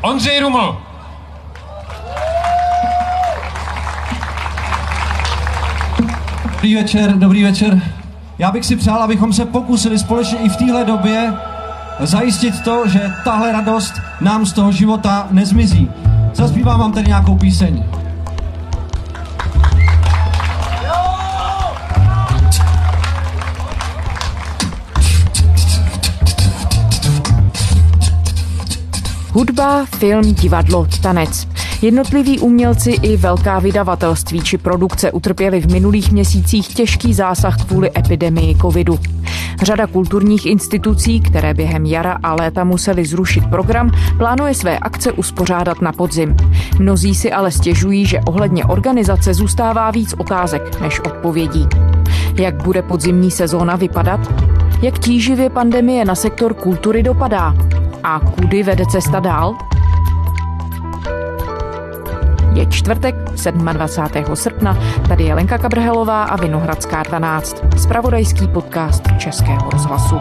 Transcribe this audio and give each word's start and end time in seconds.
Ondřej 0.00 0.40
Ruml. 0.40 0.76
Dobrý 6.52 6.74
večer, 6.74 7.12
dobrý 7.12 7.44
večer. 7.44 7.82
Já 8.38 8.52
bych 8.52 8.64
si 8.66 8.76
přál, 8.76 9.02
abychom 9.02 9.32
se 9.32 9.44
pokusili 9.44 9.98
společně 9.98 10.38
i 10.38 10.48
v 10.48 10.56
téhle 10.56 10.84
době 10.84 11.32
zajistit 12.00 12.60
to, 12.60 12.88
že 12.88 13.12
tahle 13.24 13.52
radost 13.52 13.92
nám 14.20 14.46
z 14.46 14.52
toho 14.52 14.72
života 14.72 15.26
nezmizí. 15.30 15.90
Zaspívám 16.34 16.80
vám 16.80 16.92
tady 16.92 17.06
nějakou 17.06 17.36
píseň. 17.36 17.84
Hudba, 29.36 29.84
film, 29.84 30.34
divadlo, 30.34 30.86
tanec. 31.02 31.48
Jednotliví 31.82 32.38
umělci 32.38 32.90
i 32.90 33.16
velká 33.16 33.58
vydavatelství 33.58 34.40
či 34.40 34.58
produkce 34.58 35.12
utrpěli 35.12 35.60
v 35.60 35.72
minulých 35.72 36.12
měsících 36.12 36.74
těžký 36.74 37.14
zásah 37.14 37.64
kvůli 37.64 37.90
epidemii 37.98 38.54
covidu. 38.54 38.98
Řada 39.62 39.86
kulturních 39.86 40.46
institucí, 40.46 41.20
které 41.20 41.54
během 41.54 41.86
jara 41.86 42.18
a 42.22 42.34
léta 42.34 42.64
museli 42.64 43.04
zrušit 43.04 43.44
program, 43.50 43.90
plánuje 44.18 44.54
své 44.54 44.78
akce 44.78 45.12
uspořádat 45.12 45.80
na 45.80 45.92
podzim. 45.92 46.36
Mnozí 46.78 47.14
si 47.14 47.32
ale 47.32 47.50
stěžují, 47.50 48.06
že 48.06 48.20
ohledně 48.20 48.64
organizace 48.64 49.34
zůstává 49.34 49.90
víc 49.90 50.14
otázek 50.18 50.80
než 50.80 51.00
odpovědí. 51.00 51.66
Jak 52.34 52.62
bude 52.62 52.82
podzimní 52.82 53.30
sezóna 53.30 53.76
vypadat? 53.76 54.20
Jak 54.82 54.98
tíživě 54.98 55.50
pandemie 55.50 56.04
na 56.04 56.14
sektor 56.14 56.54
kultury 56.54 57.02
dopadá? 57.02 57.54
A 58.06 58.20
kudy 58.20 58.62
vede 58.62 58.86
cesta 58.86 59.20
dál? 59.20 59.54
Je 62.54 62.66
čtvrtek, 62.66 63.14
27. 63.62 64.36
srpna, 64.36 64.78
tady 65.08 65.24
je 65.24 65.34
Lenka 65.34 65.58
Kabrhelová 65.58 66.24
a 66.24 66.36
Vinohradská 66.36 67.02
12, 67.02 67.62
spravodajský 67.78 68.48
podcast 68.48 69.02
Českého 69.18 69.70
rozhlasu. 69.70 70.20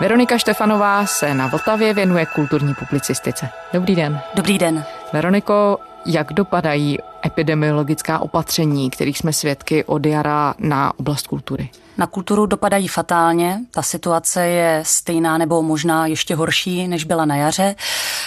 Veronika 0.00 0.38
Štefanová 0.38 1.06
se 1.06 1.34
na 1.34 1.46
Vltavě 1.46 1.94
věnuje 1.94 2.26
kulturní 2.26 2.74
publicistice. 2.74 3.48
Dobrý 3.72 3.96
den. 3.96 4.20
Dobrý 4.34 4.58
den. 4.58 4.84
Veroniko, 5.12 5.78
jak 6.06 6.32
dopadají 6.32 6.98
epidemiologická 7.26 8.18
opatření, 8.18 8.90
kterých 8.90 9.18
jsme 9.18 9.32
svědky 9.32 9.84
od 9.84 10.06
jara 10.06 10.54
na 10.58 10.98
oblast 10.98 11.26
kultury? 11.26 11.70
Na 11.98 12.06
kulturu 12.06 12.46
dopadají 12.46 12.88
fatálně. 12.88 13.60
Ta 13.70 13.82
situace 13.82 14.46
je 14.46 14.82
stejná 14.86 15.38
nebo 15.38 15.62
možná 15.62 16.06
ještě 16.06 16.34
horší, 16.34 16.88
než 16.88 17.04
byla 17.04 17.24
na 17.24 17.36
jaře. 17.36 17.74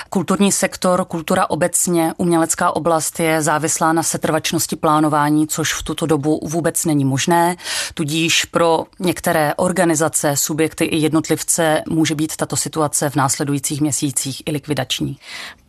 Kulturní 0.09 0.51
sektor, 0.51 1.05
kultura 1.05 1.49
obecně, 1.49 2.13
umělecká 2.17 2.75
oblast 2.75 3.19
je 3.19 3.41
závislá 3.41 3.93
na 3.93 4.03
setrvačnosti 4.03 4.75
plánování, 4.75 5.47
což 5.47 5.73
v 5.73 5.83
tuto 5.83 6.05
dobu 6.05 6.39
vůbec 6.43 6.85
není 6.85 7.05
možné. 7.05 7.55
Tudíž 7.93 8.45
pro 8.45 8.85
některé 8.99 9.53
organizace, 9.55 10.37
subjekty 10.37 10.85
i 10.85 10.97
jednotlivce 10.97 11.83
může 11.89 12.15
být 12.15 12.35
tato 12.35 12.55
situace 12.55 13.09
v 13.09 13.15
následujících 13.15 13.81
měsících 13.81 14.43
i 14.45 14.51
likvidační. 14.51 15.17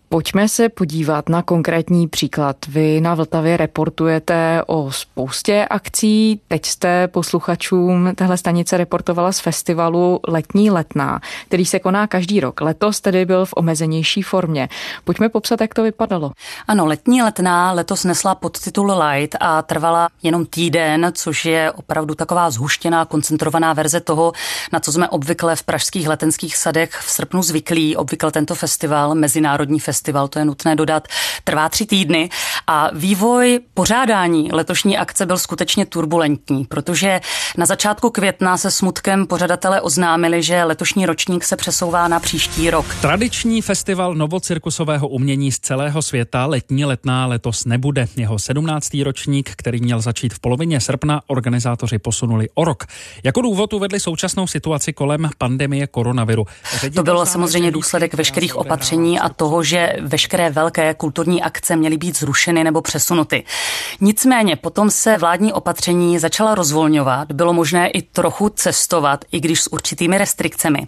Pojďme 0.08 0.48
se 0.48 0.68
podívat 0.68 1.28
na 1.28 1.42
konkrétní 1.42 2.08
příklad. 2.08 2.56
Vy 2.68 3.00
na 3.00 3.14
Vltavě 3.14 3.56
reportujete 3.56 4.62
o 4.66 4.92
spoustě 4.92 5.66
akcí. 5.70 6.40
Teď 6.48 6.66
jste 6.66 7.08
posluchačům 7.08 8.12
téhle 8.14 8.36
stanice 8.36 8.76
reportovala 8.76 9.32
z 9.32 9.40
festivalu 9.40 10.20
Letní 10.28 10.70
letná, 10.70 11.20
který 11.46 11.66
se 11.66 11.78
koná 11.78 12.06
každý 12.06 12.40
rok. 12.40 12.60
Letos 12.60 13.00
tedy 13.00 13.24
byl 13.24 13.44
v 13.46 13.52
omezenější 13.56 14.22
formě. 14.22 14.68
Pojďme 15.04 15.28
popsat, 15.28 15.60
jak 15.60 15.74
to 15.74 15.82
vypadalo. 15.82 16.32
Ano, 16.68 16.86
Letní 16.86 17.22
letná 17.22 17.72
letos 17.72 18.04
nesla 18.04 18.34
podtitul 18.34 18.92
Light 19.02 19.36
a 19.40 19.62
trvala 19.62 20.08
jenom 20.22 20.46
týden, 20.46 21.12
což 21.14 21.44
je 21.44 21.72
opravdu 21.72 22.14
taková 22.14 22.50
zhuštěná, 22.50 23.04
koncentrovaná 23.04 23.72
verze 23.72 24.00
toho, 24.00 24.32
na 24.72 24.80
co 24.80 24.92
jsme 24.92 25.08
obvykle 25.08 25.56
v 25.56 25.62
pražských 25.62 26.08
letenských 26.08 26.56
sadech 26.56 26.90
v 26.90 27.10
srpnu 27.10 27.42
zvyklí. 27.42 27.96
Obvykle 27.96 28.32
tento 28.32 28.54
festival, 28.54 29.14
mezinárodní 29.14 29.80
festival 29.80 29.95
festival, 29.96 30.28
to 30.28 30.38
je 30.38 30.44
nutné 30.44 30.76
dodat, 30.76 31.08
trvá 31.44 31.68
tři 31.68 31.86
týdny 31.86 32.28
a 32.66 32.90
vývoj 32.92 33.60
pořádání 33.74 34.52
letošní 34.52 34.98
akce 34.98 35.26
byl 35.26 35.38
skutečně 35.38 35.86
turbulentní, 35.86 36.64
protože 36.64 37.20
na 37.56 37.66
začátku 37.66 38.10
května 38.10 38.56
se 38.56 38.70
smutkem 38.70 39.26
pořadatelé 39.26 39.80
oznámili, 39.80 40.42
že 40.42 40.64
letošní 40.64 41.06
ročník 41.06 41.44
se 41.44 41.56
přesouvá 41.56 42.08
na 42.08 42.20
příští 42.20 42.70
rok. 42.70 42.86
Tradiční 43.00 43.62
festival 43.62 44.14
novocirkusového 44.14 45.08
umění 45.08 45.52
z 45.52 45.58
celého 45.58 46.02
světa 46.02 46.46
letní 46.46 46.84
letná 46.84 47.26
letos 47.26 47.64
nebude. 47.64 48.08
Jeho 48.16 48.38
17. 48.38 48.88
ročník, 49.04 49.50
který 49.56 49.80
měl 49.80 50.00
začít 50.00 50.34
v 50.34 50.38
polovině 50.38 50.80
srpna, 50.80 51.22
organizátoři 51.26 51.98
posunuli 51.98 52.48
o 52.54 52.64
rok. 52.64 52.84
Jako 53.24 53.40
důvod 53.40 53.72
uvedli 53.72 54.00
současnou 54.00 54.46
situaci 54.46 54.92
kolem 54.92 55.30
pandemie 55.38 55.86
koronaviru. 55.86 56.46
To 56.94 57.02
bylo 57.02 57.26
samozřejmě 57.26 57.70
důsledek 57.70 58.14
veškerých 58.14 58.56
opatření 58.56 59.20
a 59.20 59.28
toho, 59.28 59.62
že 59.62 59.85
veškeré 60.00 60.50
velké 60.50 60.94
kulturní 60.94 61.42
akce 61.42 61.76
měly 61.76 61.96
být 61.96 62.18
zrušeny 62.18 62.64
nebo 62.64 62.82
přesunuty. 62.82 63.44
Nicméně 64.00 64.56
potom 64.56 64.90
se 64.90 65.18
vládní 65.18 65.52
opatření 65.52 66.18
začala 66.18 66.54
rozvolňovat, 66.54 67.32
bylo 67.32 67.52
možné 67.52 67.88
i 67.88 68.02
trochu 68.02 68.48
cestovat, 68.48 69.24
i 69.32 69.40
když 69.40 69.60
s 69.60 69.72
určitými 69.72 70.18
restrikcemi. 70.18 70.86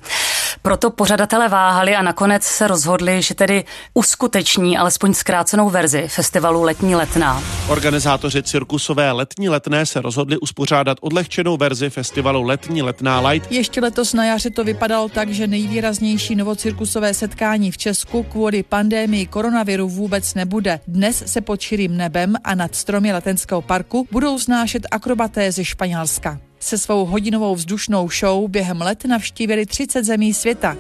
Proto 0.63 0.91
pořadatelé 0.91 1.49
váhali 1.49 1.97
a 1.97 2.03
nakonec 2.03 2.43
se 2.43 2.67
rozhodli, 2.67 3.23
že 3.23 3.35
tedy 3.35 3.65
uskuteční 3.95 4.79
alespoň 4.79 5.15
zkrácenou 5.15 5.71
verzi 5.71 6.09
festivalu 6.09 6.63
Letní 6.63 6.95
letná. 6.95 7.43
Organizátoři 7.69 8.43
cirkusové 8.43 9.13
Letní 9.13 9.49
letné 9.49 9.87
se 9.87 10.01
rozhodli 10.01 10.39
uspořádat 10.39 10.99
odlehčenou 11.01 11.57
verzi 11.57 11.91
festivalu 11.91 12.43
Letní 12.43 12.83
letná 12.83 13.29
Light. 13.29 13.53
Ještě 13.53 13.81
letos 13.81 14.15
na 14.15 14.25
jaře 14.25 14.51
to 14.51 14.65
vypadalo 14.65 15.09
tak, 15.09 15.31
že 15.31 15.47
nejvýraznější 15.47 16.35
novocirkusové 16.35 17.15
setkání 17.15 17.71
v 17.71 17.79
Česku 17.79 18.23
kvůli 18.23 18.63
pandémii 18.63 19.27
koronaviru 19.27 19.89
vůbec 19.89 20.35
nebude. 20.35 20.81
Dnes 20.87 21.23
se 21.27 21.41
pod 21.41 21.61
širým 21.61 21.97
nebem 21.97 22.37
a 22.45 22.55
nad 22.55 22.75
stromy 22.75 23.13
Letenského 23.13 23.63
parku 23.63 24.07
budou 24.11 24.39
znášet 24.39 24.87
akrobaté 24.91 25.53
ze 25.53 25.65
Španělska. 25.65 26.48
Se 26.61 26.79
svou 26.79 27.05
hodinovou 27.05 27.55
vzdušnou 27.55 28.09
show 28.11 28.49
během 28.49 28.81
let 28.81 29.05
navštívili 29.05 29.67
30 29.67 30.05
zemí 30.05 30.35
světa. 30.35 30.77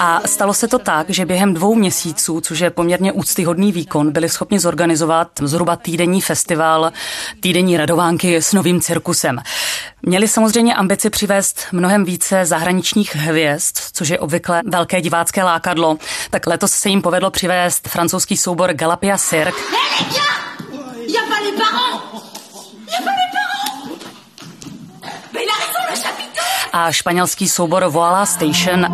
A 0.00 0.20
stalo 0.26 0.54
se 0.54 0.68
to 0.68 0.78
tak, 0.78 1.10
že 1.10 1.26
během 1.26 1.54
dvou 1.54 1.74
měsíců, 1.74 2.40
což 2.40 2.58
je 2.58 2.70
poměrně 2.70 3.12
úctyhodný 3.12 3.72
výkon, 3.72 4.12
byli 4.12 4.28
schopni 4.28 4.58
zorganizovat 4.58 5.28
zhruba 5.42 5.76
týdenní 5.76 6.20
festival, 6.20 6.92
týdenní 7.40 7.76
radovánky 7.76 8.36
s 8.36 8.52
novým 8.52 8.80
cirkusem. 8.80 9.38
Měli 10.02 10.28
samozřejmě 10.28 10.74
ambici 10.74 11.10
přivést 11.10 11.60
mnohem 11.72 12.04
více 12.04 12.46
zahraničních 12.46 13.16
hvězd, 13.16 13.76
což 13.92 14.08
je 14.08 14.18
obvykle 14.18 14.62
velké 14.64 15.00
divácké 15.00 15.44
lákadlo. 15.44 15.96
Tak 16.30 16.46
letos 16.46 16.72
se 16.72 16.88
jim 16.88 17.02
povedlo 17.02 17.30
přivést 17.30 17.88
francouzský 17.88 18.36
soubor 18.36 18.72
Galapia 18.72 19.18
Cirque. 19.18 19.60
A 26.72 26.92
španělský 26.92 27.48
soubor 27.48 27.84
Voila 27.84 28.26
Station. 28.26 28.86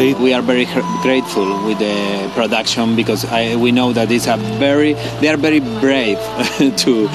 We 0.00 0.32
are 0.32 0.40
very 0.40 0.66
grateful 1.02 1.66
with 1.66 1.78
the 1.78 2.30
production 2.34 2.96
because 2.96 3.26
I, 3.26 3.54
we 3.56 3.70
know 3.70 3.92
that 3.92 4.10
it's 4.10 4.26
a 4.26 4.36
very 4.58 4.94
they 5.20 5.28
are 5.28 5.36
very 5.36 5.60
brave 5.60 6.18
to 6.76 7.08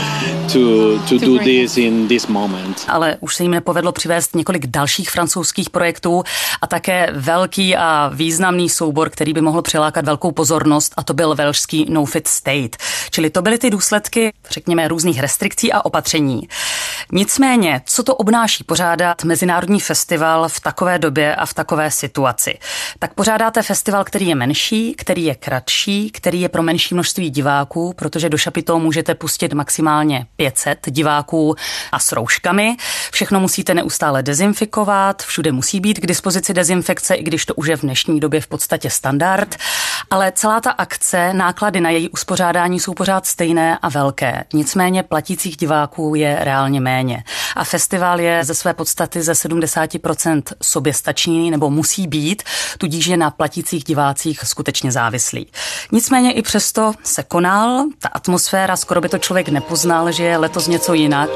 to, 0.54 1.00
to 1.10 1.18
do 1.18 1.40
this 1.40 1.78
in 1.78 2.08
this 2.08 2.28
moment. 2.28 2.86
Ale 2.88 3.18
už 3.20 3.36
se 3.36 3.44
jim 3.44 3.52
nepovedlo 3.52 3.92
přivést 3.92 4.36
několik 4.36 4.68
dalších 4.68 5.10
francouzských 5.10 5.70
projektů 5.70 6.24
a 6.62 6.68
také 6.68 7.10
velký 7.12 7.76
a 7.76 8.12
významný 8.14 8.70
soubor, 8.70 9.10
který 9.10 9.34
by 9.34 9.42
mohl 9.42 9.62
přilákat 9.62 10.06
velkou 10.06 10.32
pozornost 10.32 10.94
a 10.98 11.04
to 11.04 11.14
byl 11.14 11.36
velšský 11.36 11.86
No 11.90 12.06
Fit 12.06 12.28
State. 12.28 12.78
Čili 13.12 13.30
to 13.30 13.42
byly 13.42 13.58
ty 13.58 13.70
důsledky, 13.70 14.34
řekněme, 14.50 14.88
různých 14.88 15.20
restrikcí 15.20 15.74
a 15.74 15.86
opatření. 15.86 16.48
Nicméně, 17.12 17.82
co 17.86 18.04
to 18.04 18.16
obnáší 18.16 18.64
pořádat 18.64 19.24
mezinárodní 19.24 19.80
festival 19.80 20.50
v 20.50 20.60
takové 20.60 21.00
době 21.00 21.36
a 21.36 21.46
v 21.46 21.54
takové 21.54 21.92
situaci? 21.92 22.58
Tak 23.00 23.14
pořádáte 23.14 23.62
festival, 23.62 24.04
který 24.04 24.28
je 24.28 24.36
menší, 24.36 24.94
který 24.98 25.26
je 25.26 25.36
kratší, 25.36 26.12
který 26.12 26.42
je 26.42 26.50
pro 26.50 26.64
menší 26.64 26.94
množství 26.96 27.30
diváků, 27.30 27.94
protože 27.94 28.30
do 28.30 28.38
šapitou 28.38 28.80
můžete 28.80 29.16
pustit 29.16 29.54
maximálně 29.54 30.26
500 30.36 30.80
diváků 30.90 31.56
a 31.92 32.00
s 32.00 32.12
rouškami. 32.12 32.78
Všechno 33.12 33.40
musíte 33.40 33.74
neustále 33.74 34.24
dezinfikovat, 34.24 35.24
všude 35.24 35.52
musí 35.52 35.80
být 35.80 36.00
k 36.00 36.08
dispozici 36.08 36.54
dezinfekce, 36.54 37.16
i 37.16 37.24
když 37.24 37.46
to 37.46 37.54
už 37.56 37.68
je 37.68 37.78
v 37.78 37.82
dnešní 37.82 38.20
době 38.20 38.42
v 38.42 38.48
podstatě 38.48 38.90
standard. 38.90 39.56
Ale 40.10 40.32
celá 40.36 40.62
ta 40.62 40.72
akce, 40.72 41.34
náklady 41.34 41.82
na 41.82 41.90
její 41.90 42.10
uspořádání 42.10 42.80
jsou 42.80 42.94
pořád 42.94 43.26
stejné 43.26 43.78
a 43.82 43.90
velké. 43.90 44.44
Nicméně 44.54 45.04
platících 45.04 45.58
diváků 45.58 46.16
je 46.16 46.38
reálně 46.42 46.82
méně. 46.82 46.95
A 47.56 47.64
festival 47.64 48.20
je 48.20 48.44
ze 48.44 48.56
své 48.56 48.74
podstaty 48.74 49.22
ze 49.22 49.32
70% 49.32 50.42
soběstačný 50.64 51.52
nebo 51.52 51.70
musí 51.70 52.08
být, 52.08 52.44
tudíž 52.78 53.06
je 53.06 53.18
na 53.18 53.32
platících 53.32 53.84
divácích 53.84 54.40
skutečně 54.44 54.92
závislý. 54.92 55.48
Nicméně 55.92 56.34
i 56.34 56.42
přesto 56.42 56.94
se 57.04 57.24
konal, 57.24 57.86
ta 58.00 58.10
atmosféra, 58.10 58.76
skoro 58.76 59.02
by 59.02 59.10
to 59.10 59.18
člověk 59.18 59.50
nepoznal, 59.50 60.12
že 60.12 60.24
je 60.24 60.38
letos 60.38 60.68
něco 60.68 60.94
jinak. 60.94 61.30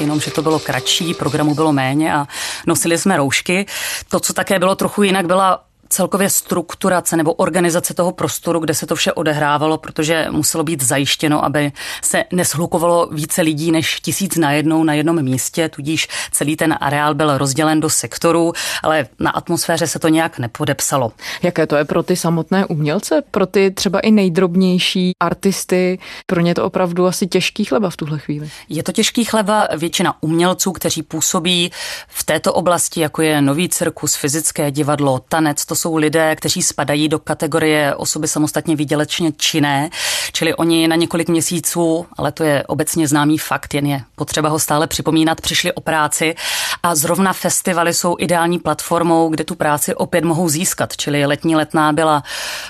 jenom 0.00 0.20
že 0.20 0.30
to 0.30 0.42
bylo 0.42 0.58
kratší, 0.58 1.14
programu 1.14 1.54
bylo 1.54 1.72
méně 1.72 2.14
a 2.14 2.26
nosili 2.66 2.98
jsme 2.98 3.16
roušky. 3.16 3.66
To, 4.08 4.20
co 4.20 4.32
také 4.32 4.58
bylo 4.58 4.74
trochu 4.74 5.02
jinak, 5.02 5.26
byla 5.26 5.64
celkově 5.94 6.30
strukturace 6.30 7.16
nebo 7.16 7.32
organizace 7.32 7.94
toho 7.94 8.12
prostoru, 8.12 8.60
kde 8.60 8.74
se 8.74 8.86
to 8.86 8.96
vše 8.96 9.12
odehrávalo, 9.12 9.78
protože 9.78 10.26
muselo 10.30 10.64
být 10.64 10.82
zajištěno, 10.82 11.44
aby 11.44 11.72
se 12.02 12.24
neshlukovalo 12.32 13.08
více 13.12 13.42
lidí 13.42 13.70
než 13.70 14.00
tisíc 14.00 14.36
najednou 14.36 14.84
na 14.84 14.94
jednom 14.94 15.22
místě, 15.22 15.68
tudíž 15.68 16.08
celý 16.32 16.56
ten 16.56 16.74
areál 16.80 17.14
byl 17.14 17.38
rozdělen 17.38 17.80
do 17.80 17.90
sektorů, 17.90 18.52
ale 18.82 19.06
na 19.20 19.30
atmosféře 19.30 19.86
se 19.86 19.98
to 19.98 20.08
nějak 20.08 20.38
nepodepsalo. 20.38 21.12
Jaké 21.42 21.66
to 21.66 21.76
je 21.76 21.84
pro 21.84 22.02
ty 22.02 22.16
samotné 22.16 22.66
umělce, 22.66 23.22
pro 23.30 23.46
ty 23.46 23.70
třeba 23.70 24.00
i 24.00 24.10
nejdrobnější 24.10 25.12
artisty? 25.20 25.98
Pro 26.26 26.40
ně 26.40 26.54
to 26.54 26.64
opravdu 26.64 27.06
asi 27.06 27.26
těžký 27.26 27.64
chleba 27.64 27.90
v 27.90 27.96
tuhle 27.96 28.18
chvíli. 28.18 28.50
Je 28.68 28.82
to 28.82 28.92
těžký 28.92 29.24
chleba. 29.24 29.68
Většina 29.76 30.14
umělců, 30.20 30.72
kteří 30.72 31.02
působí 31.02 31.70
v 32.08 32.24
této 32.24 32.52
oblasti, 32.52 33.00
jako 33.00 33.22
je 33.22 33.42
nový 33.42 33.68
cirkus, 33.68 34.14
fyzické 34.14 34.70
divadlo, 34.70 35.20
tanec, 35.28 35.64
to 35.64 35.74
jsou 35.84 35.96
lidé, 35.96 36.36
kteří 36.36 36.62
spadají 36.62 37.08
do 37.08 37.18
kategorie 37.18 37.94
osoby 37.94 38.28
samostatně 38.28 38.76
výdělečně 38.76 39.32
činné, 39.36 39.90
čili 40.32 40.54
oni 40.54 40.88
na 40.88 40.96
několik 40.96 41.28
měsíců, 41.28 42.06
ale 42.16 42.32
to 42.32 42.44
je 42.44 42.64
obecně 42.66 43.08
známý 43.08 43.38
fakt, 43.38 43.74
jen 43.74 43.86
je 43.86 44.00
potřeba 44.16 44.48
ho 44.48 44.58
stále 44.58 44.86
připomínat, 44.86 45.40
přišli 45.40 45.72
o 45.72 45.80
práci 45.80 46.34
a 46.82 46.94
zrovna 46.94 47.32
festivaly 47.32 47.94
jsou 47.94 48.16
ideální 48.18 48.58
platformou, 48.58 49.28
kde 49.28 49.44
tu 49.44 49.54
práci 49.54 49.94
opět 49.94 50.24
mohou 50.24 50.48
získat, 50.48 50.96
čili 50.96 51.26
letní 51.26 51.56
letná 51.56 51.92
byla 51.92 52.22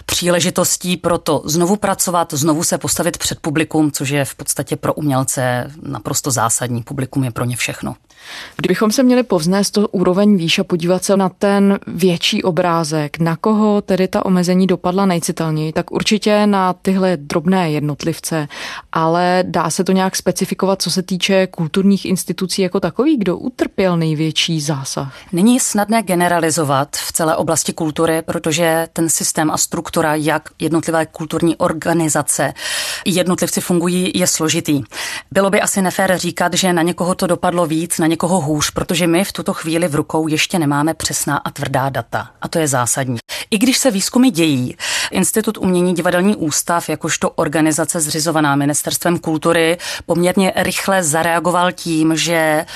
příležitostí 0.07 0.97
pro 0.97 1.19
to 1.19 1.43
znovu 1.45 1.77
pracovat, 1.77 2.35
znovu 2.35 2.65
se 2.65 2.79
postavit 2.79 3.19
před 3.19 3.41
publikum, 3.41 3.93
což 3.93 4.09
je 4.09 4.25
v 4.25 4.35
podstatě 4.35 4.77
pro 4.77 4.95
umělce 4.95 5.71
naprosto 5.83 6.31
zásadní. 6.31 6.83
Publikum 6.83 7.25
je 7.25 7.31
pro 7.31 7.45
ně 7.45 7.57
všechno. 7.57 7.95
Kdybychom 8.57 8.93
se 8.93 9.03
měli 9.03 9.23
povznést 9.23 9.71
to 9.71 9.89
úroveň 9.89 10.37
výš 10.37 10.59
a 10.59 10.65
podívat 10.65 11.05
se 11.05 11.17
na 11.17 11.29
ten 11.29 11.79
větší 11.87 12.43
obrázek, 12.43 13.19
na 13.19 13.37
koho 13.37 13.83
tedy 13.83 14.09
ta 14.09 14.27
omezení 14.27 14.67
dopadla 14.67 15.07
nejcitelněji, 15.07 15.73
tak 15.73 15.91
určitě 15.91 16.47
na 16.47 16.73
tyhle 16.73 17.17
drobné 17.17 17.71
jednotlivce, 17.71 18.49
ale 18.93 19.45
dá 19.47 19.71
se 19.71 19.85
to 19.85 19.93
nějak 19.93 20.17
specifikovat, 20.17 20.83
co 20.83 20.91
se 20.91 21.03
týče 21.03 21.47
kulturních 21.47 22.05
institucí 22.05 22.63
jako 22.63 22.81
takový, 22.81 23.17
kdo 23.17 23.37
utrpěl 23.37 23.97
největší 23.97 24.61
zásah? 24.61 25.15
Není 25.33 25.61
snadné 25.61 26.03
generalizovat 26.03 26.97
v 26.97 27.13
celé 27.13 27.37
oblasti 27.37 27.73
kultury, 27.73 28.23
protože 28.23 28.89
ten 28.93 29.09
systém 29.09 29.51
a 29.51 29.57
struktura, 29.57 30.15
jak 30.15 30.49
jednotlivé 30.59 31.07
kulturní 31.07 31.57
organizace 31.57 32.55
jednotlivci 33.07 33.61
fungují, 33.61 34.13
je 34.15 34.27
složitý. 34.27 34.83
Bylo 35.31 35.51
by 35.51 35.61
asi 35.61 35.83
nefér 35.83 36.19
říkat, 36.19 36.55
že 36.55 36.73
na 36.73 36.83
někoho 36.83 37.15
to 37.15 37.27
dopadlo 37.27 37.67
víc, 37.67 37.99
na 37.99 38.07
někoho 38.15 38.41
hůř, 38.41 38.71
protože 38.71 39.07
my 39.07 39.25
v 39.25 39.33
tuto 39.33 39.53
chvíli 39.53 39.89
v 39.89 39.95
rukou 39.95 40.29
ještě 40.29 40.59
nemáme 40.59 40.95
přesná 40.95 41.37
a 41.37 41.51
tvrdá 41.51 41.89
data. 41.89 42.31
A 42.43 42.49
to 42.49 42.59
je 42.59 42.69
zásadní. 42.69 43.19
I 43.51 43.59
když 43.59 43.79
se 43.79 43.91
výzkumy 43.91 44.31
dějí, 44.31 44.77
Institut 45.11 45.59
umění 45.59 45.95
Divadelní 45.95 46.37
ústav, 46.37 46.89
jakožto 46.89 47.31
organizace 47.31 48.01
zřizovaná 48.01 48.57
Ministerstvem 48.57 49.19
kultury, 49.19 49.79
poměrně 50.07 50.53
rychle 50.57 51.03
zareagoval 51.03 51.73
tím, 51.73 52.17
že 52.17 52.67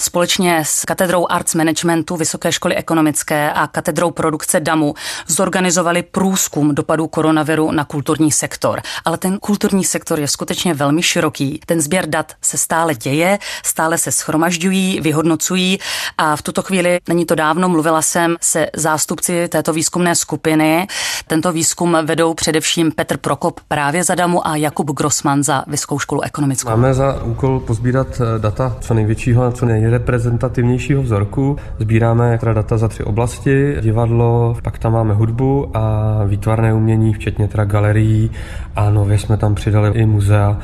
společně 0.00 0.64
s 0.64 0.84
katedrou 0.84 1.26
Arts 1.28 1.54
Managementu 1.54 2.16
Vysoké 2.16 2.52
školy 2.52 2.76
ekonomické 2.76 3.52
a 3.52 3.66
katedrou 3.66 4.10
produkce 4.10 4.60
DAMu 4.60 4.94
zorganizovali 5.26 6.02
průzkum 6.02 6.74
dopadů 6.74 7.06
koronaviru 7.06 7.70
na 7.72 7.84
kulturní 7.84 8.32
sektor. 8.32 8.80
Ale 9.04 9.18
ten 9.18 9.38
kulturní 9.38 9.84
sektor 9.84 10.20
je 10.20 10.28
skutečně 10.28 10.74
velmi 10.74 11.02
široký. 11.02 11.60
Ten 11.66 11.80
sběr 11.80 12.06
dat 12.06 12.32
se 12.42 12.58
stále 12.58 12.94
děje, 12.94 13.38
stále 13.64 13.98
se 13.98 14.12
schromažďují, 14.12 15.00
vyhodnocují 15.00 15.78
a 16.18 16.36
v 16.36 16.42
tuto 16.42 16.62
chvíli, 16.62 16.98
není 17.08 17.26
to 17.26 17.34
dávno, 17.34 17.68
mluvila 17.68 18.02
jsem 18.02 18.36
se 18.40 18.70
zástupci 18.76 19.48
této 19.48 19.72
výzkumné 19.72 20.14
skupiny. 20.14 20.86
Tento 21.26 21.52
výzkum 21.52 21.96
vedou 22.04 22.34
především 22.34 22.92
Petr 22.92 23.16
Prokop 23.16 23.60
právě 23.68 24.04
za 24.04 24.14
DAMu 24.14 24.46
a 24.46 24.56
Jakub 24.56 24.90
Grossman 24.90 25.42
za 25.42 25.64
Vysokou 25.66 25.98
školu 25.98 26.22
ekonomickou. 26.22 26.70
Máme 26.70 26.94
za 26.94 27.22
úkol 27.22 27.60
pozbírat 27.60 28.20
eh, 28.20 28.38
data 28.38 28.76
co 28.80 28.94
největšího 28.94 29.44
a 29.44 29.52
co 29.52 29.66
nej 29.66 29.89
nejreprezentativnějšího 29.90 31.02
vzorku. 31.02 31.56
Sbíráme 31.78 32.38
teda 32.38 32.52
data 32.52 32.78
za 32.78 32.88
tři 32.88 33.04
oblasti, 33.04 33.76
divadlo, 33.80 34.56
pak 34.62 34.78
tam 34.78 34.92
máme 34.92 35.14
hudbu 35.14 35.70
a 35.76 36.14
výtvarné 36.24 36.74
umění, 36.74 37.14
včetně 37.14 37.48
teda 37.48 37.64
galerií 37.64 38.30
a 38.76 38.90
nově 38.90 39.18
jsme 39.18 39.36
tam 39.36 39.54
přidali 39.54 39.90
i 40.00 40.06
muzea. 40.06 40.58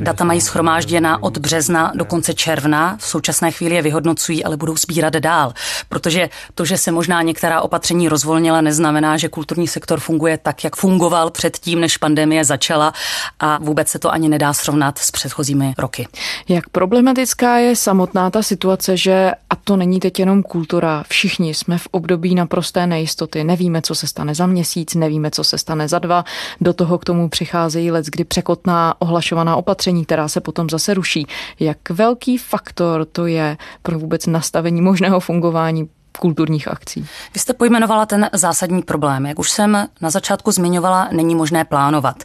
Data 0.00 0.24
mají 0.24 0.40
schromážděna 0.40 1.22
od 1.22 1.38
března 1.38 1.92
do 1.94 2.04
konce 2.04 2.34
června. 2.34 2.96
V 3.00 3.06
současné 3.06 3.50
chvíli 3.50 3.74
je 3.74 3.82
vyhodnocují, 3.82 4.44
ale 4.44 4.56
budou 4.56 4.76
sbírat 4.76 5.12
dál. 5.12 5.52
Protože 5.88 6.28
to, 6.54 6.64
že 6.64 6.78
se 6.78 6.92
možná 6.92 7.22
některá 7.22 7.60
opatření 7.60 8.08
rozvolnila, 8.08 8.60
neznamená, 8.60 9.16
že 9.16 9.28
kulturní 9.28 9.68
sektor 9.68 10.00
funguje 10.00 10.38
tak, 10.38 10.64
jak 10.64 10.76
fungoval 10.76 11.30
předtím, 11.30 11.80
než 11.80 11.96
pandemie 11.96 12.44
začala 12.44 12.92
a 13.40 13.58
vůbec 13.58 13.88
se 13.88 13.98
to 13.98 14.12
ani 14.12 14.28
nedá 14.28 14.52
srovnat 14.52 14.98
s 14.98 15.10
předchozími 15.10 15.74
roky. 15.78 16.08
Jak 16.48 16.68
problematická 16.68 17.56
je 17.56 17.76
samotná 17.76 18.30
ta 18.30 18.42
situace, 18.42 18.71
že, 18.96 19.32
a 19.50 19.56
to 19.56 19.76
není 19.76 20.00
teď 20.00 20.18
jenom 20.18 20.42
kultura, 20.42 21.04
všichni 21.08 21.54
jsme 21.54 21.78
v 21.78 21.88
období 21.90 22.34
naprosté 22.34 22.86
nejistoty. 22.86 23.44
Nevíme, 23.44 23.82
co 23.82 23.94
se 23.94 24.06
stane 24.06 24.34
za 24.34 24.46
měsíc, 24.46 24.94
nevíme, 24.94 25.30
co 25.30 25.44
se 25.44 25.58
stane 25.58 25.88
za 25.88 25.98
dva. 25.98 26.24
Do 26.60 26.72
toho 26.72 26.98
k 26.98 27.04
tomu 27.04 27.28
přicházejí 27.28 27.90
let, 27.90 28.06
kdy 28.06 28.24
překotná 28.24 28.94
ohlašovaná 28.98 29.56
opatření, 29.56 30.04
která 30.04 30.28
se 30.28 30.40
potom 30.40 30.70
zase 30.70 30.94
ruší. 30.94 31.26
Jak 31.60 31.90
velký 31.90 32.38
faktor 32.38 33.04
to 33.04 33.26
je 33.26 33.56
pro 33.82 33.98
vůbec 33.98 34.26
nastavení 34.26 34.82
možného 34.82 35.20
fungování 35.20 35.88
kulturních 36.18 36.68
akcí. 36.68 37.06
Vy 37.34 37.40
jste 37.40 37.52
pojmenovala 37.52 38.06
ten 38.06 38.30
zásadní 38.32 38.82
problém. 38.82 39.26
Jak 39.26 39.38
už 39.38 39.50
jsem 39.50 39.88
na 40.00 40.10
začátku 40.10 40.50
zmiňovala, 40.50 41.08
není 41.12 41.34
možné 41.34 41.64
plánovat. 41.64 42.22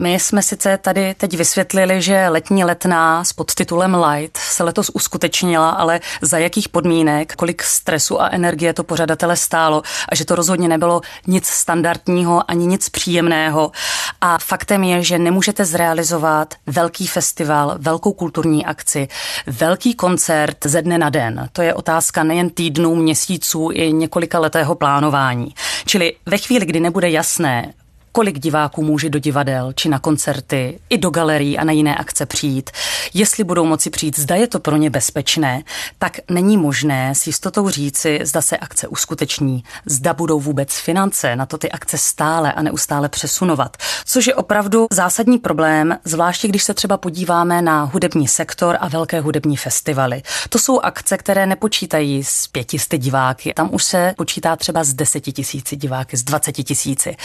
My 0.00 0.14
jsme 0.14 0.42
sice 0.42 0.78
tady 0.78 1.14
teď 1.14 1.36
vysvětlili, 1.36 2.02
že 2.02 2.28
letní 2.28 2.64
letná 2.64 3.24
s 3.24 3.32
podtitulem 3.32 3.94
Light 3.94 4.36
se 4.36 4.64
letos 4.64 4.90
uskutečnila, 4.94 5.70
ale 5.70 6.00
za 6.22 6.38
jakých 6.38 6.68
podmínek, 6.68 7.34
kolik 7.36 7.62
stresu 7.62 8.22
a 8.22 8.28
energie 8.28 8.72
to 8.72 8.84
pořadatele 8.84 9.36
stálo 9.36 9.82
a 10.08 10.14
že 10.14 10.24
to 10.24 10.34
rozhodně 10.34 10.68
nebylo 10.68 11.00
nic 11.26 11.46
standardního 11.46 12.50
ani 12.50 12.66
nic 12.66 12.88
příjemného. 12.88 13.72
A 14.20 14.38
faktem 14.38 14.84
je, 14.84 15.02
že 15.02 15.18
nemůžete 15.18 15.64
zrealizovat 15.64 16.54
velký 16.66 17.06
festival, 17.06 17.76
velkou 17.78 18.12
kulturní 18.12 18.66
akci, 18.66 19.08
velký 19.46 19.94
koncert 19.94 20.56
ze 20.64 20.82
dne 20.82 20.98
na 20.98 21.10
den. 21.10 21.48
To 21.52 21.62
je 21.62 21.74
otázka 21.74 22.22
nejen 22.22 22.50
týdnů, 22.50 22.94
měsíců 22.94 23.70
i 23.72 23.92
několika 23.92 24.38
letého 24.38 24.74
plánování. 24.74 25.54
Čili 25.86 26.12
ve 26.26 26.38
chvíli, 26.38 26.66
kdy 26.66 26.80
nebude 26.80 27.10
jasné, 27.10 27.72
kolik 28.18 28.38
diváků 28.38 28.82
může 28.82 29.10
do 29.10 29.18
divadel 29.18 29.72
či 29.72 29.88
na 29.88 29.98
koncerty, 29.98 30.78
i 30.88 30.98
do 30.98 31.10
galerií 31.10 31.58
a 31.58 31.64
na 31.64 31.72
jiné 31.72 31.96
akce 31.96 32.26
přijít, 32.26 32.70
jestli 33.14 33.44
budou 33.44 33.64
moci 33.64 33.90
přijít, 33.90 34.18
zda 34.18 34.34
je 34.34 34.46
to 34.46 34.60
pro 34.60 34.76
ně 34.76 34.90
bezpečné, 34.90 35.62
tak 35.98 36.18
není 36.30 36.56
možné 36.56 37.14
s 37.14 37.26
jistotou 37.26 37.68
říci, 37.68 38.20
zda 38.22 38.42
se 38.42 38.56
akce 38.56 38.88
uskuteční, 38.88 39.64
zda 39.86 40.14
budou 40.14 40.40
vůbec 40.40 40.78
finance 40.78 41.36
na 41.36 41.46
to 41.46 41.58
ty 41.58 41.70
akce 41.70 41.98
stále 41.98 42.52
a 42.52 42.62
neustále 42.62 43.08
přesunovat. 43.08 43.76
Což 44.04 44.26
je 44.26 44.34
opravdu 44.34 44.86
zásadní 44.92 45.38
problém, 45.38 45.98
zvláště 46.04 46.48
když 46.48 46.62
se 46.62 46.74
třeba 46.74 46.96
podíváme 46.96 47.62
na 47.62 47.84
hudební 47.84 48.28
sektor 48.28 48.76
a 48.80 48.88
velké 48.88 49.20
hudební 49.20 49.56
festivaly. 49.56 50.22
To 50.48 50.58
jsou 50.58 50.80
akce, 50.80 51.16
které 51.16 51.46
nepočítají 51.46 52.24
s 52.24 52.46
pětisty 52.46 52.98
diváky, 52.98 53.52
tam 53.54 53.68
už 53.72 53.84
se 53.84 54.14
počítá 54.16 54.56
třeba 54.56 54.84
z 54.84 54.94
deseti 54.94 55.32
tisíci 55.32 55.76
diváky, 55.76 56.16
z 56.16 56.22
dvaceti 56.22 56.64
tisíci. 56.64 57.16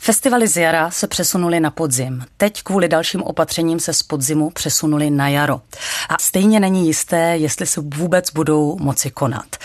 Festival 0.00 0.35
Festivaly 0.36 0.52
z 0.52 0.56
jara 0.56 0.90
se 0.90 1.06
přesunuly 1.06 1.60
na 1.60 1.70
podzim. 1.70 2.22
Teď 2.36 2.62
kvůli 2.62 2.88
dalším 2.88 3.22
opatřením 3.22 3.80
se 3.80 3.92
z 3.92 4.02
podzimu 4.02 4.50
přesunuli 4.50 5.10
na 5.10 5.28
jaro. 5.28 5.60
A 6.08 6.14
stejně 6.20 6.60
není 6.60 6.86
jisté, 6.86 7.36
jestli 7.36 7.66
se 7.66 7.80
vůbec 7.80 8.30
budou 8.30 8.76
moci 8.80 9.10
konat. 9.10 9.56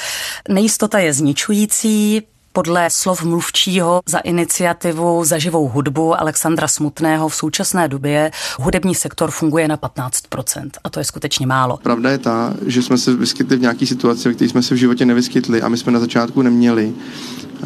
Nejistota 0.50 1.00
je 1.00 1.13
zničující, 1.13 2.22
Podle 2.54 2.90
slov 2.90 3.24
mluvčího 3.24 4.01
za 4.06 4.18
iniciativu 4.18 5.25
za 5.25 5.38
živou 5.38 5.68
hudbu 5.68 6.20
Alexandra 6.20 6.68
Smutného 6.68 7.30
v 7.30 7.36
současné 7.36 7.88
době 7.88 8.32
hudební 8.60 8.96
sektor 8.96 9.32
funguje 9.32 9.68
na 9.68 9.78
15%. 9.78 10.70
A 10.84 10.90
to 10.90 11.00
je 11.00 11.04
skutečně 11.04 11.48
málo. 11.48 11.78
Pravda 11.78 12.12
je 12.12 12.18
ta, 12.18 12.54
že 12.66 12.82
jsme 12.82 12.98
se 12.98 13.16
vyskytli 13.16 13.58
v 13.58 13.62
nějaké 13.62 13.86
situaci, 13.86 14.30
v 14.30 14.36
které 14.36 14.50
jsme 14.50 14.63
se 14.63 14.74
v 14.75 14.78
životě 14.78 15.06
nevyskytli 15.06 15.62
a 15.62 15.70
my 15.70 15.78
jsme 15.78 15.92
na 15.92 16.00
začátku 16.00 16.42
neměli 16.42 16.94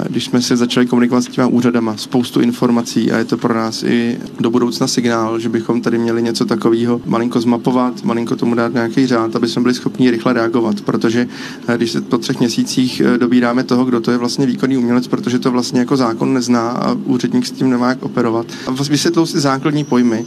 když 0.10 0.26
jsme 0.26 0.42
se 0.42 0.58
začali 0.58 0.86
komunikovat 0.86 1.22
s 1.22 1.28
těma 1.28 1.48
úřadama, 1.48 1.98
spoustu 1.98 2.42
informací 2.42 3.12
a 3.12 3.18
je 3.18 3.26
to 3.26 3.38
pro 3.38 3.54
nás 3.54 3.84
i 3.84 4.18
do 4.40 4.50
budoucna 4.50 4.88
signál, 4.88 5.40
že 5.40 5.50
bychom 5.50 5.82
tady 5.82 5.98
měli 5.98 6.24
něco 6.24 6.46
takového 6.46 7.02
malinko 7.06 7.42
zmapovat, 7.42 8.04
malinko 8.04 8.36
tomu 8.36 8.56
dát 8.56 8.74
nějaký 8.74 9.08
řád, 9.08 9.36
aby 9.36 9.48
jsme 9.48 9.62
byli 9.62 9.74
schopni 9.74 10.12
rychle 10.12 10.34
reagovat, 10.34 10.82
protože 10.82 11.28
eh, 11.68 11.78
když 11.78 11.92
se 11.92 12.02
po 12.02 12.18
třech 12.18 12.40
měsících 12.40 13.02
eh, 13.06 13.18
dobíráme 13.18 13.64
toho, 13.64 13.86
kdo 13.86 14.02
to 14.02 14.12
je 14.12 14.18
vlastně 14.18 14.46
výkonný 14.46 14.78
umělec, 14.78 15.08
protože 15.08 15.40
to 15.40 15.52
vlastně 15.52 15.80
jako 15.80 15.98
zákon 15.98 16.34
nezná 16.34 16.70
a 16.70 16.94
úředník 16.94 17.46
s 17.46 17.52
tím 17.52 17.70
nemá 17.70 17.90
jak 17.90 18.04
operovat. 18.04 18.46
A 18.68 18.72
vysvětlou 18.72 19.26
si 19.26 19.40
základní 19.40 19.84
pojmy. 19.84 20.26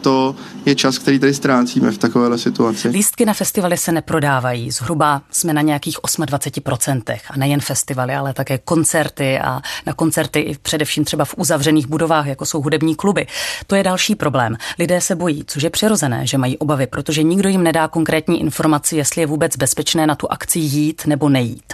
To 0.00 0.36
je 0.66 0.74
čas, 0.74 0.98
který 0.98 1.18
tady 1.18 1.34
ztrácíme 1.34 1.90
v 1.90 1.98
takovéhle 1.98 2.38
situaci. 2.38 2.88
Lístky 2.88 3.24
na 3.24 3.34
festivaly 3.34 3.76
se 3.76 3.92
neprodávají. 3.92 4.70
Zhruba 4.70 5.22
jsme 5.30 5.52
na 5.52 5.62
nějakých 5.62 5.98
28%. 5.98 7.18
A 7.30 7.36
nejen 7.36 7.60
festivaly, 7.60 8.14
ale 8.14 8.34
také 8.34 8.58
koncerty 8.58 9.38
a 9.38 9.60
na 9.86 9.92
koncerty 9.92 10.40
i 10.40 10.58
především 10.58 11.04
třeba 11.04 11.24
v 11.24 11.34
uzavřených 11.36 11.86
budovách, 11.86 12.26
jako 12.26 12.46
jsou 12.46 12.62
hudební 12.62 12.94
kluby. 12.94 13.26
To 13.66 13.74
je 13.74 13.82
další 13.82 14.14
problém. 14.14 14.56
Lidé 14.78 15.00
se 15.00 15.16
bojí, 15.16 15.44
což 15.46 15.62
je 15.62 15.70
přirozené, 15.70 16.26
že 16.26 16.38
mají 16.38 16.58
obavy, 16.58 16.86
protože 16.86 17.22
nikdo 17.22 17.48
jim 17.48 17.62
nedá 17.62 17.88
konkrétní 17.88 18.40
informaci, 18.40 18.96
jestli 18.96 19.20
je 19.20 19.26
vůbec 19.26 19.56
bezpečné 19.56 20.06
na 20.06 20.14
tu 20.14 20.32
akci 20.32 20.58
jít 20.58 21.06
nebo 21.06 21.28
nejít. 21.28 21.72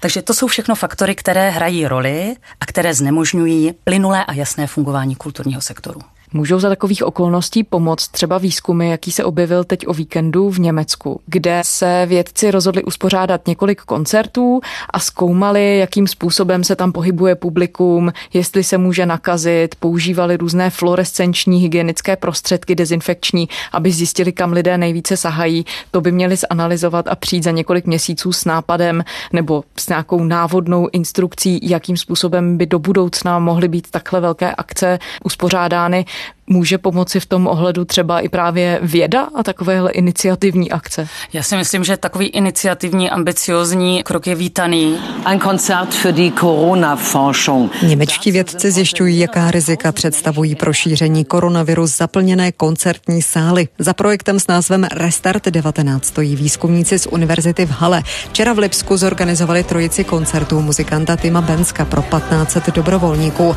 Takže 0.00 0.22
to 0.22 0.34
jsou 0.34 0.46
všechno 0.46 0.74
faktory, 0.74 1.14
které 1.14 1.50
hrají 1.50 1.86
roli 1.86 2.36
a 2.60 2.66
které 2.66 2.94
znemožňují 2.94 3.72
plynulé 3.84 4.24
a 4.24 4.32
jasné 4.32 4.66
fungování 4.66 5.14
kulturního 5.14 5.60
sektoru. 5.60 6.00
Můžou 6.32 6.58
za 6.58 6.68
takových 6.68 7.04
okolností 7.04 7.64
pomoct 7.64 8.08
třeba 8.08 8.38
výzkumy, 8.38 8.90
jaký 8.90 9.12
se 9.12 9.24
objevil 9.24 9.64
teď 9.64 9.86
o 9.86 9.92
víkendu 9.92 10.50
v 10.50 10.60
Německu, 10.60 11.20
kde 11.26 11.60
se 11.64 12.06
vědci 12.06 12.50
rozhodli 12.50 12.84
uspořádat 12.84 13.46
několik 13.46 13.80
koncertů 13.82 14.60
a 14.90 14.98
zkoumali, 14.98 15.78
jakým 15.78 16.06
způsobem 16.06 16.64
se 16.64 16.76
tam 16.76 16.92
pohybuje 16.92 17.34
publikum, 17.34 18.12
jestli 18.32 18.64
se 18.64 18.78
může 18.78 19.06
nakazit, 19.06 19.74
používali 19.74 20.36
různé 20.36 20.70
fluorescenční 20.70 21.58
hygienické 21.58 22.16
prostředky 22.16 22.74
dezinfekční, 22.74 23.48
aby 23.72 23.92
zjistili, 23.92 24.32
kam 24.32 24.52
lidé 24.52 24.78
nejvíce 24.78 25.16
sahají. 25.16 25.64
To 25.90 26.00
by 26.00 26.12
měli 26.12 26.36
zanalizovat 26.36 27.08
a 27.08 27.16
přijít 27.16 27.44
za 27.44 27.50
několik 27.50 27.86
měsíců 27.86 28.32
s 28.32 28.44
nápadem 28.44 29.04
nebo 29.32 29.64
s 29.76 29.88
nějakou 29.88 30.24
návodnou 30.24 30.88
instrukcí, 30.92 31.60
jakým 31.62 31.96
způsobem 31.96 32.56
by 32.58 32.66
do 32.66 32.78
budoucna 32.78 33.38
mohly 33.38 33.68
být 33.68 33.90
takhle 33.90 34.20
velké 34.20 34.54
akce 34.54 34.98
uspořádány. 35.24 36.04
Může 36.48 36.78
pomoci 36.78 37.20
v 37.20 37.26
tom 37.26 37.46
ohledu 37.46 37.84
třeba 37.84 38.20
i 38.20 38.28
právě 38.28 38.78
věda 38.82 39.28
a 39.34 39.42
takovéhle 39.42 39.92
iniciativní 39.92 40.72
akce? 40.72 41.08
Já 41.32 41.42
si 41.42 41.56
myslím, 41.56 41.84
že 41.84 41.96
takový 41.96 42.26
iniciativní, 42.26 43.10
ambiciozní 43.10 44.02
krok 44.02 44.26
je 44.26 44.34
vítaný. 44.34 44.98
Ein 45.24 45.38
Konzert 45.38 45.94
für 45.94 46.12
die 46.12 46.30
Corona-Forschung. 46.30 47.70
Němečtí 47.82 48.32
vědci 48.32 48.70
zjišťují, 48.70 49.18
jaká 49.18 49.50
rizika 49.50 49.92
představují 49.92 50.54
pro 50.54 50.72
šíření 50.72 51.24
koronaviru 51.24 51.86
zaplněné 51.86 52.52
koncertní 52.52 53.22
sály. 53.22 53.68
Za 53.78 53.92
projektem 53.92 54.40
s 54.40 54.46
názvem 54.46 54.84
Restart 54.84 55.44
19 55.44 56.04
stojí 56.04 56.36
výzkumníci 56.36 56.98
z 56.98 57.06
univerzity 57.06 57.66
v 57.66 57.70
Hale. 57.70 58.02
Včera 58.28 58.52
v 58.52 58.58
Lipsku 58.58 58.96
zorganizovali 58.96 59.64
trojici 59.64 60.04
koncertů 60.04 60.60
muzikanta 60.60 61.16
Tima 61.16 61.40
Benska 61.40 61.84
pro 61.84 62.02
1500 62.02 62.74
dobrovolníků. 62.74 63.56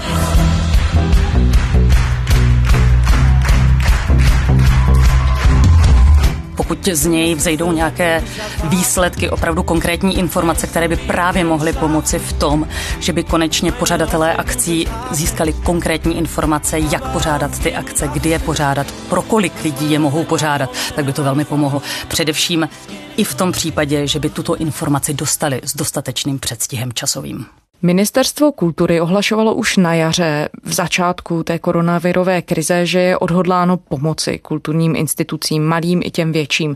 Pokud 6.69 6.87
z 6.87 7.05
něj 7.05 7.35
vzejdou 7.35 7.71
nějaké 7.71 8.23
výsledky, 8.63 9.29
opravdu 9.29 9.63
konkrétní 9.63 10.17
informace, 10.17 10.67
které 10.67 10.87
by 10.87 10.95
právě 10.95 11.43
mohly 11.43 11.73
pomoci 11.73 12.19
v 12.19 12.33
tom, 12.33 12.67
že 12.99 13.13
by 13.13 13.23
konečně 13.23 13.71
pořadatelé 13.71 14.33
akcí 14.33 14.87
získali 15.11 15.53
konkrétní 15.53 16.17
informace, 16.17 16.79
jak 16.79 17.11
pořádat 17.11 17.59
ty 17.59 17.75
akce, 17.75 18.07
kdy 18.07 18.29
je 18.29 18.39
pořádat, 18.39 18.87
pro 19.09 19.21
kolik 19.21 19.63
lidí 19.63 19.91
je 19.91 19.99
mohou 19.99 20.23
pořádat, 20.23 20.69
tak 20.95 21.05
by 21.05 21.13
to 21.13 21.23
velmi 21.23 21.45
pomohlo. 21.45 21.81
Především 22.07 22.69
i 23.17 23.23
v 23.23 23.35
tom 23.35 23.51
případě, 23.51 24.07
že 24.07 24.19
by 24.19 24.29
tuto 24.29 24.55
informaci 24.55 25.13
dostali 25.13 25.61
s 25.63 25.75
dostatečným 25.75 26.39
předstihem 26.39 26.93
časovým. 26.93 27.58
Ministerstvo 27.81 28.51
kultury 28.51 29.01
ohlašovalo 29.01 29.53
už 29.53 29.77
na 29.77 29.93
jaře 29.93 30.49
v 30.63 30.73
začátku 30.73 31.43
té 31.43 31.59
koronavirové 31.59 32.41
krize, 32.41 32.85
že 32.85 32.99
je 32.99 33.17
odhodláno 33.17 33.77
pomoci 33.77 34.39
kulturním 34.39 34.95
institucím, 34.95 35.63
malým 35.63 36.01
i 36.03 36.11
těm 36.11 36.31
větším. 36.31 36.75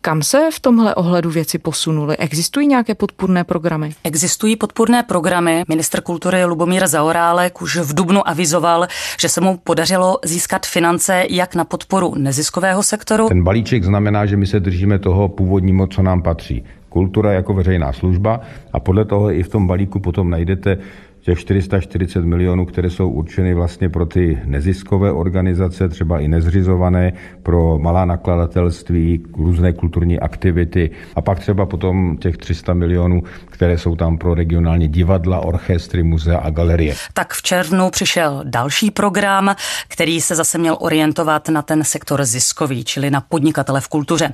Kam 0.00 0.22
se 0.22 0.48
v 0.52 0.60
tomhle 0.60 0.94
ohledu 0.94 1.30
věci 1.30 1.58
posunuly? 1.58 2.16
Existují 2.16 2.66
nějaké 2.66 2.94
podpůrné 2.94 3.44
programy? 3.44 3.94
Existují 4.04 4.56
podpůrné 4.56 5.02
programy. 5.02 5.64
Minister 5.68 6.00
kultury 6.00 6.44
Lubomír 6.44 6.86
Zaorálek 6.86 7.62
už 7.62 7.76
v 7.76 7.94
Dubnu 7.94 8.28
avizoval, 8.28 8.86
že 9.20 9.28
se 9.28 9.40
mu 9.40 9.56
podařilo 9.56 10.18
získat 10.24 10.66
finance 10.66 11.24
jak 11.30 11.54
na 11.54 11.64
podporu 11.64 12.14
neziskového 12.18 12.82
sektoru. 12.82 13.28
Ten 13.28 13.44
balíček 13.44 13.84
znamená, 13.84 14.26
že 14.26 14.36
my 14.36 14.46
se 14.46 14.60
držíme 14.60 14.98
toho 14.98 15.28
původního, 15.28 15.86
co 15.86 16.02
nám 16.02 16.22
patří 16.22 16.64
kultura 16.92 17.32
jako 17.32 17.54
veřejná 17.54 17.92
služba 17.92 18.40
a 18.72 18.80
podle 18.80 19.04
toho 19.04 19.32
i 19.32 19.42
v 19.42 19.48
tom 19.48 19.66
balíku 19.66 20.00
potom 20.00 20.30
najdete 20.30 20.78
těch 21.22 21.38
440 21.38 22.24
milionů, 22.24 22.66
které 22.66 22.90
jsou 22.90 23.08
určeny 23.08 23.54
vlastně 23.54 23.88
pro 23.88 24.06
ty 24.06 24.38
neziskové 24.44 25.12
organizace, 25.12 25.88
třeba 25.88 26.20
i 26.20 26.28
nezřizované, 26.28 27.12
pro 27.42 27.78
malá 27.78 28.04
nakladatelství, 28.04 29.22
různé 29.36 29.72
kulturní 29.72 30.20
aktivity 30.20 30.90
a 31.14 31.20
pak 31.20 31.38
třeba 31.38 31.66
potom 31.66 32.16
těch 32.16 32.36
300 32.36 32.74
milionů, 32.74 33.22
které 33.46 33.78
jsou 33.78 33.96
tam 33.96 34.18
pro 34.18 34.34
regionální 34.34 34.88
divadla, 34.88 35.40
orchestry, 35.40 36.02
muzea 36.02 36.38
a 36.38 36.50
galerie. 36.50 36.94
Tak 37.12 37.32
v 37.32 37.42
červnu 37.42 37.90
přišel 37.90 38.42
další 38.44 38.90
program, 38.90 39.54
který 39.88 40.20
se 40.20 40.34
zase 40.34 40.58
měl 40.58 40.76
orientovat 40.80 41.48
na 41.48 41.62
ten 41.62 41.84
sektor 41.84 42.24
ziskový, 42.24 42.84
čili 42.84 43.10
na 43.10 43.20
podnikatele 43.20 43.80
v 43.80 43.88
kultuře. 43.88 44.32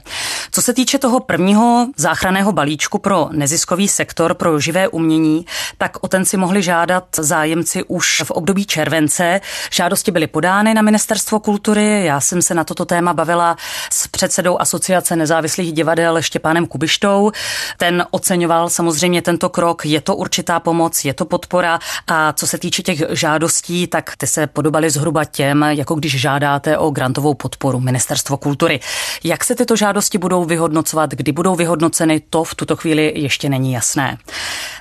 Co 0.50 0.62
se 0.62 0.75
týče 0.75 0.99
toho 0.99 1.21
prvního 1.21 1.87
záchranného 1.97 2.52
balíčku 2.52 2.99
pro 2.99 3.28
neziskový 3.33 3.88
sektor, 3.88 4.35
pro 4.35 4.61
živé 4.61 4.88
umění, 4.88 5.47
tak 5.78 5.97
o 6.00 6.09
ten 6.09 6.25
si 6.25 6.37
mohli 6.37 6.62
žádat 6.62 6.78
žádat 6.79 7.05
zájemci 7.19 7.85
už 7.85 8.23
v 8.25 8.31
období 8.31 8.65
července. 8.65 9.41
Žádosti 9.71 10.11
byly 10.11 10.27
podány 10.27 10.75
na 10.75 10.83
Ministerstvo 10.83 11.41
kultury. 11.41 12.05
Já 12.05 12.21
jsem 12.21 12.43
se 12.43 12.55
na 12.55 12.65
toto 12.65 12.85
téma 12.85 13.15
bavila 13.15 13.57
s 13.93 14.09
předsedou 14.09 14.61
Asociace 14.61 15.17
nezávislých 15.17 15.73
divadel 15.73 16.23
Štěpánem 16.23 16.67
Kubištou. 16.67 17.33
Ten 17.77 18.07
oceňoval 18.11 18.71
samozřejmě 18.71 19.23
tento 19.23 19.49
krok. 19.49 19.87
Je 19.87 20.01
to 20.01 20.17
určitá 20.17 20.61
pomoc, 20.61 21.05
je 21.05 21.15
to 21.15 21.25
podpora. 21.25 21.79
A 22.07 22.33
co 22.33 22.47
se 22.47 22.59
týče 22.59 22.83
těch 22.83 23.03
žádostí, 23.11 23.87
tak 23.87 24.17
ty 24.17 24.27
se 24.27 24.47
podobaly 24.47 24.91
zhruba 24.91 25.25
těm, 25.25 25.63
jako 25.63 25.95
když 25.95 26.21
žádáte 26.21 26.79
o 26.79 26.91
grantovou 26.91 27.35
podporu 27.35 27.81
Ministerstvo 27.81 28.37
kultury. 28.37 28.81
Jak 29.25 29.45
se 29.45 29.55
tyto 29.55 29.77
žádosti 29.77 30.19
budou 30.19 30.45
vyhodnocovat, 30.45 31.11
kdy 31.11 31.33
budou 31.33 31.57
vyhodnoceny, 31.57 32.21
to 32.31 32.45
v 32.45 32.55
tuto 32.55 32.77
chvíli 32.77 33.13
ještě 33.17 33.49
není 33.49 33.73
jasné. 33.73 34.19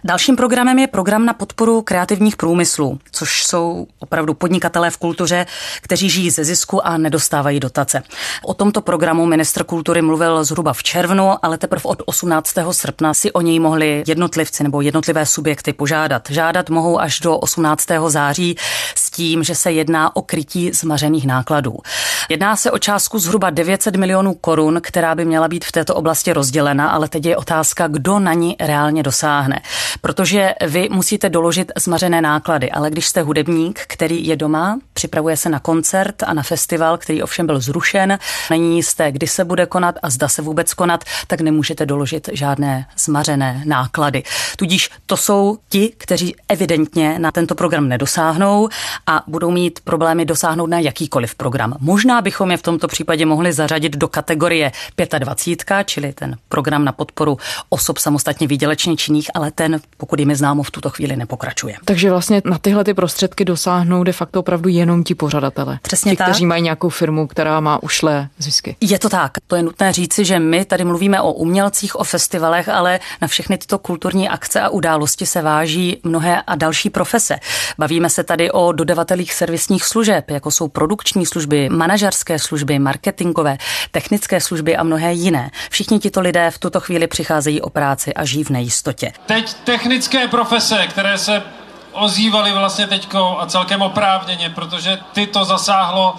Dalším 0.04 0.36
programem 0.36 0.80
je 0.80 0.88
program 0.88 1.25
na 1.25 1.34
podporu 1.34 1.82
kreativních 1.88 2.36
průmyslů, 2.36 3.00
což 3.12 3.44
jsou 3.44 3.88
opravdu 4.00 4.34
podnikatelé 4.34 4.89
v 4.89 4.98
kultuře, 4.98 5.46
kteří 5.82 6.10
žijí 6.10 6.29
ze 6.29 6.44
zisku 6.44 6.88
a 6.88 6.98
nedostávají 6.98 7.60
dotace. 7.60 8.03
O 8.44 8.53
tomto 8.53 8.82
programu 8.82 9.25
ministr 9.25 9.63
kultury 9.63 10.01
mluvil 10.01 10.44
zhruba 10.44 10.74
v 10.74 10.84
červnu, 10.84 11.46
ale 11.46 11.58
teprve 11.58 11.82
od 11.84 12.03
18. 12.06 12.53
srpna 12.72 13.13
si 13.13 13.32
o 13.32 13.41
něj 13.41 13.60
mohli 13.60 14.03
jednotlivci 14.08 14.63
nebo 14.63 14.82
jednotlivé 14.82 15.25
subjekty 15.25 15.74
požádat. 15.74 16.29
Žádat 16.29 16.70
mohou 16.70 17.00
až 17.00 17.20
do 17.20 17.38
18. 17.38 17.88
září 18.08 18.56
s 18.96 19.06
tím, 19.17 19.43
že 19.43 19.55
se 19.55 19.71
jedná 19.71 20.15
o 20.15 20.21
krytí 20.21 20.71
zmařených 20.71 21.25
nákladů. 21.27 21.77
Jedná 22.29 22.55
se 22.55 22.71
o 22.71 22.77
částku 22.77 23.19
zhruba 23.19 23.50
900 23.50 23.95
milionů 23.95 24.33
korun, 24.33 24.79
která 24.83 25.15
by 25.15 25.25
měla 25.25 25.47
být 25.47 25.65
v 25.65 25.71
této 25.71 25.95
oblasti 25.95 26.33
rozdělena, 26.33 26.89
ale 26.89 27.09
teď 27.09 27.25
je 27.25 27.38
otázka, 27.38 27.88
kdo 27.88 28.19
na 28.19 28.33
ní 28.33 28.55
reálně 28.59 29.03
dosáhne. 29.03 29.62
Protože 30.01 30.53
vy 30.67 30.89
musíte 30.91 31.29
doložit 31.29 31.71
zmařené 31.77 32.21
náklady, 32.21 32.71
ale 32.71 32.89
když 32.89 33.07
jste 33.07 33.21
hudebník, 33.21 33.81
který 33.88 34.27
je 34.27 34.36
doma 34.36 34.79
Připravuje 34.98 35.38
se 35.38 35.50
na 35.50 35.60
koncert 35.60 36.24
a 36.24 36.34
na 36.34 36.44
festival, 36.44 36.98
který 36.98 37.24
ovšem 37.24 37.46
byl 37.46 37.60
zrušen. 37.60 38.20
Není 38.50 38.75
jisté, 38.75 39.12
kdy 39.12 39.27
se 39.27 39.46
bude 39.46 39.66
konat 39.66 39.96
a 40.04 40.10
zda 40.10 40.27
se 40.27 40.42
vůbec 40.42 40.74
konat, 40.74 41.04
tak 41.27 41.42
nemůžete 41.42 41.86
doložit 41.86 42.30
žádné 42.34 42.86
zmařené 42.98 43.62
náklady. 43.66 44.24
Tudíž 44.56 44.89
to 45.06 45.18
jsou 45.18 45.58
ti, 45.70 45.94
kteří 45.98 46.36
evidentně 46.50 47.20
na 47.20 47.32
tento 47.32 47.56
program 47.56 47.88
nedosáhnou 47.88 48.70
a 49.08 49.24
budou 49.27 49.51
mít 49.51 49.80
problémy 49.84 50.25
dosáhnout 50.25 50.68
na 50.68 50.80
jakýkoliv 50.80 51.36
program. 51.36 51.75
Možná 51.80 52.22
bychom 52.22 52.51
je 52.51 52.58
v 52.58 52.62
tomto 52.62 52.88
případě 52.88 53.25
mohli 53.25 53.54
zařadit 53.54 53.98
do 53.98 54.08
kategorie 54.08 54.72
25, 55.20 55.88
čili 55.88 56.13
ten 56.13 56.36
program 56.50 56.86
na 56.86 56.92
podporu 56.92 57.38
osob 57.70 57.98
samostatně 57.98 58.48
výdělečně 58.48 58.98
činných, 58.98 59.32
ale 59.34 59.51
ten, 59.51 59.82
pokud 59.98 60.20
jim 60.20 60.30
je 60.30 60.36
známo, 60.36 60.63
v 60.63 60.72
tuto 60.72 60.89
chvíli 60.89 61.16
nepokračuje. 61.16 61.75
Takže 61.86 62.10
vlastně 62.10 62.42
na 62.46 62.58
tyhle 62.58 62.84
ty 62.84 62.94
prostředky 62.94 63.46
dosáhnou 63.46 64.04
de 64.04 64.12
facto 64.12 64.39
opravdu 64.39 64.70
jenom 64.88 65.03
ti 65.03 65.15
pořadatele. 65.15 65.79
Přesně 65.82 66.12
ti, 66.12 66.17
tak. 66.17 66.27
kteří 66.27 66.46
mají 66.46 66.62
nějakou 66.62 66.89
firmu, 66.89 67.27
která 67.27 67.60
má 67.60 67.84
ušlé 67.84 68.29
zisky. 68.38 68.75
Je 68.82 69.00
to 69.00 69.10
tak. 69.10 69.32
To 69.48 69.56
je 69.56 69.63
nutné 69.63 69.94
říci, 69.94 70.25
že 70.25 70.39
my 70.39 70.65
tady 70.65 70.84
mluvíme 70.84 71.22
o 71.22 71.32
umělcích, 71.32 71.96
o 71.96 72.03
festivalech, 72.03 72.70
ale 72.70 73.00
na 73.22 73.27
všechny 73.27 73.58
tyto 73.58 73.77
kulturní 73.79 74.29
akce 74.29 74.62
a 74.62 74.70
události 74.70 75.25
se 75.25 75.41
váží 75.41 75.98
mnohé 76.03 76.41
a 76.41 76.56
další 76.56 76.89
profese. 76.89 77.39
Bavíme 77.77 78.10
se 78.10 78.24
tady 78.24 78.51
o 78.51 78.72
dodavatelích 78.72 79.34
servisních 79.34 79.86
služeb, 79.86 80.32
jako 80.32 80.51
jsou 80.51 80.67
produkční 80.67 81.25
služby, 81.25 81.70
manažerské 81.70 82.39
služby, 82.39 82.79
marketingové, 82.79 83.58
technické 83.91 84.41
služby 84.41 84.77
a 84.77 84.84
mnohé 84.84 85.13
jiné. 85.13 85.51
Všichni 85.70 86.00
tito 86.00 86.22
lidé 86.22 86.51
v 86.51 86.58
tuto 86.58 86.79
chvíli 86.79 87.08
přicházejí 87.08 87.62
o 87.62 87.70
práci 87.70 88.13
a 88.13 88.25
žijí 88.25 88.44
v 88.44 88.50
nejistotě. 88.50 89.12
Teď 89.25 89.53
technické 89.53 90.27
profese, 90.27 90.88
které 90.88 91.17
se 91.17 91.44
ozývaly 91.91 92.51
vlastně 92.51 92.88
teďko 92.88 93.38
a 93.39 93.46
celkem 93.46 93.82
oprávněně, 93.82 94.50
protože 94.50 95.00
ty 95.13 95.27
to 95.27 95.46
zasáhlo 95.46 96.15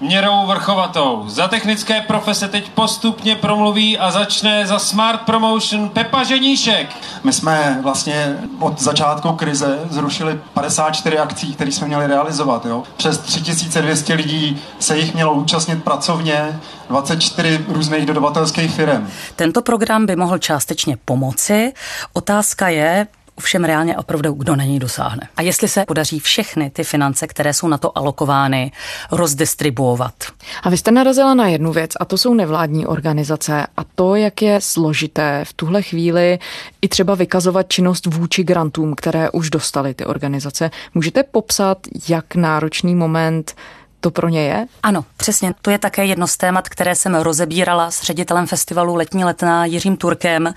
měrou 0.00 0.46
vrchovatou. 0.46 1.24
Za 1.28 1.48
technické 1.48 2.00
profese 2.00 2.48
teď 2.48 2.70
postupně 2.70 3.36
promluví 3.36 3.98
a 3.98 4.10
začne 4.10 4.66
za 4.66 4.78
Smart 4.78 5.20
Promotion 5.20 5.88
Pepa 5.88 6.24
Ženíšek. 6.24 6.96
My 7.24 7.32
jsme 7.32 7.78
vlastně 7.82 8.38
od 8.58 8.80
začátku 8.80 9.32
krize 9.32 9.78
zrušili 9.90 10.40
54 10.54 11.18
akcí, 11.18 11.54
které 11.54 11.72
jsme 11.72 11.86
měli 11.86 12.06
realizovat. 12.06 12.66
Jo? 12.66 12.82
Přes 12.96 13.18
3200 13.18 14.14
lidí 14.14 14.62
se 14.78 14.98
jich 14.98 15.14
mělo 15.14 15.32
účastnit 15.34 15.84
pracovně, 15.84 16.60
24 16.88 17.64
různých 17.68 18.06
dodavatelských 18.06 18.70
firm. 18.70 19.08
Tento 19.36 19.62
program 19.62 20.06
by 20.06 20.16
mohl 20.16 20.38
částečně 20.38 20.96
pomoci. 21.04 21.72
Otázka 22.12 22.68
je, 22.68 23.06
ovšem 23.40 23.64
reálně 23.64 23.96
opravdu 23.96 24.32
kdo 24.32 24.56
na 24.56 24.64
něj 24.64 24.78
dosáhne. 24.78 25.28
A 25.36 25.42
jestli 25.42 25.68
se 25.68 25.84
podaří 25.84 26.20
všechny 26.20 26.70
ty 26.70 26.84
finance, 26.84 27.26
které 27.26 27.54
jsou 27.54 27.68
na 27.68 27.78
to 27.78 27.98
alokovány, 27.98 28.72
rozdistribuovat. 29.12 30.14
A 30.62 30.70
vy 30.70 30.76
jste 30.76 30.90
narazila 30.90 31.34
na 31.34 31.48
jednu 31.48 31.72
věc, 31.72 31.90
a 32.00 32.04
to 32.04 32.18
jsou 32.18 32.34
nevládní 32.34 32.86
organizace. 32.86 33.66
A 33.76 33.84
to, 33.94 34.14
jak 34.14 34.42
je 34.42 34.60
složité 34.60 35.44
v 35.44 35.52
tuhle 35.52 35.82
chvíli 35.82 36.38
i 36.82 36.88
třeba 36.88 37.14
vykazovat 37.14 37.68
činnost 37.68 38.06
vůči 38.06 38.44
grantům, 38.44 38.94
které 38.94 39.30
už 39.30 39.50
dostaly 39.50 39.94
ty 39.94 40.04
organizace. 40.04 40.70
Můžete 40.94 41.22
popsat, 41.22 41.78
jak 42.08 42.34
náročný 42.34 42.94
moment 42.94 43.54
to 44.00 44.10
pro 44.10 44.28
ně 44.28 44.42
je? 44.42 44.66
Ano, 44.82 45.04
přesně. 45.16 45.54
To 45.62 45.70
je 45.70 45.78
také 45.78 46.04
jedno 46.04 46.26
z 46.26 46.36
témat, 46.36 46.68
které 46.68 46.94
jsem 46.94 47.14
rozebírala 47.14 47.90
s 47.90 48.02
ředitelem 48.02 48.46
festivalu 48.46 48.94
Letní 48.94 49.24
letná 49.24 49.64
Jiřím 49.64 49.96
Turkem. 49.96 50.54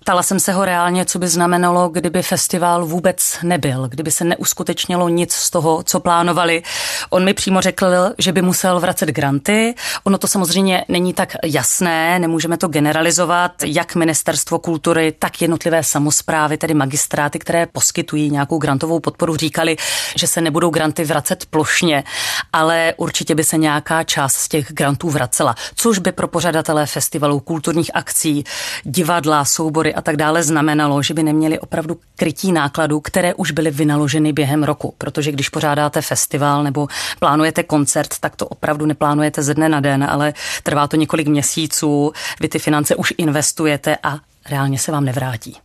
Ptala 0.00 0.22
jsem 0.22 0.40
se 0.40 0.52
ho 0.52 0.64
reálně, 0.64 1.04
co 1.04 1.18
by 1.18 1.28
znamenalo, 1.28 1.88
kdyby 1.88 2.22
festival 2.22 2.86
vůbec 2.86 3.38
nebyl, 3.42 3.88
kdyby 3.88 4.10
se 4.10 4.24
neuskutečnilo 4.24 5.08
nic 5.08 5.32
z 5.32 5.50
toho, 5.50 5.82
co 5.82 6.00
plánovali. 6.00 6.62
On 7.10 7.24
mi 7.24 7.34
přímo 7.34 7.60
řekl, 7.60 7.86
že 8.18 8.32
by 8.32 8.42
musel 8.42 8.80
vracet 8.80 9.08
granty. 9.08 9.74
Ono 10.04 10.18
to 10.18 10.26
samozřejmě 10.26 10.84
není 10.88 11.14
tak 11.14 11.36
jasné, 11.44 12.18
nemůžeme 12.18 12.56
to 12.56 12.68
generalizovat, 12.68 13.52
jak 13.64 13.94
ministerstvo 13.94 14.58
kultury, 14.58 15.12
tak 15.18 15.42
jednotlivé 15.42 15.84
samozprávy, 15.84 16.56
tedy 16.56 16.74
magistráty, 16.74 17.38
které 17.38 17.66
poskytují 17.66 18.30
nějakou 18.30 18.58
grantovou 18.58 19.00
podporu, 19.00 19.36
říkali, 19.36 19.76
že 20.16 20.26
se 20.26 20.40
nebudou 20.40 20.70
granty 20.70 21.04
vracet 21.04 21.46
plošně, 21.50 22.04
ale 22.52 22.71
ale 22.72 22.94
určitě 22.96 23.34
by 23.34 23.44
se 23.44 23.58
nějaká 23.58 24.04
část 24.04 24.34
z 24.34 24.48
těch 24.48 24.72
grantů 24.72 25.10
vracela, 25.10 25.54
což 25.74 25.98
by 25.98 26.12
pro 26.12 26.28
pořadatele 26.28 26.86
festivalů, 26.86 27.40
kulturních 27.40 27.90
akcí, 27.94 28.44
divadla, 28.84 29.44
soubory 29.44 29.94
a 29.94 30.00
tak 30.00 30.16
dále 30.16 30.42
znamenalo, 30.42 31.02
že 31.02 31.14
by 31.14 31.22
neměli 31.22 31.58
opravdu 31.58 32.00
krytí 32.16 32.52
nákladů, 32.52 33.00
které 33.00 33.34
už 33.34 33.50
byly 33.50 33.70
vynaloženy 33.70 34.32
během 34.32 34.62
roku. 34.64 34.94
Protože 34.98 35.32
když 35.32 35.48
pořádáte 35.48 36.02
festival 36.02 36.62
nebo 36.62 36.88
plánujete 37.18 37.62
koncert, 37.62 38.18
tak 38.20 38.36
to 38.36 38.46
opravdu 38.46 38.86
neplánujete 38.86 39.42
ze 39.42 39.54
dne 39.54 39.68
na 39.68 39.80
den, 39.80 40.04
ale 40.04 40.34
trvá 40.62 40.88
to 40.88 40.96
několik 40.96 41.28
měsíců, 41.28 42.12
vy 42.40 42.48
ty 42.48 42.58
finance 42.58 42.96
už 42.96 43.14
investujete 43.18 43.96
a 44.02 44.18
reálně 44.50 44.78
se 44.78 44.92
vám 44.92 45.04
nevrátí. 45.04 45.56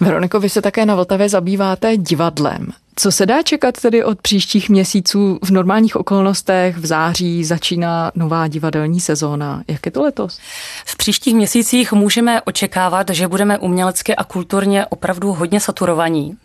Veroniko, 0.00 0.40
vy 0.40 0.48
se 0.48 0.62
také 0.62 0.86
na 0.86 0.94
Vltavě 0.94 1.28
zabýváte 1.28 1.96
divadlem. 1.96 2.72
Co 2.96 3.12
se 3.12 3.26
dá 3.26 3.42
čekat 3.42 3.80
tedy 3.80 4.04
od 4.04 4.20
příštích 4.20 4.70
měsíců 4.70 5.38
v 5.42 5.50
normálních 5.50 5.96
okolnostech? 5.96 6.76
V 6.76 6.86
září 6.86 7.44
začíná 7.44 8.12
nová 8.14 8.48
divadelní 8.48 9.00
sezóna. 9.00 9.62
Jak 9.68 9.86
je 9.86 9.92
to 9.92 10.02
letos? 10.02 10.38
V 10.86 10.96
příštích 10.96 11.34
měsících 11.34 11.92
můžeme 11.92 12.42
očekávat, 12.42 13.10
že 13.10 13.28
budeme 13.28 13.58
umělecky 13.58 14.16
a 14.16 14.24
kulturně 14.24 14.86
opravdu 14.86 15.32
hodně 15.32 15.60
saturovaní. 15.60 16.36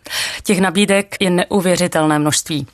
Těch 0.42 0.60
nabídek 0.60 1.16
je 1.20 1.30
neuvěřitelné 1.30 2.18
množství. 2.18 2.66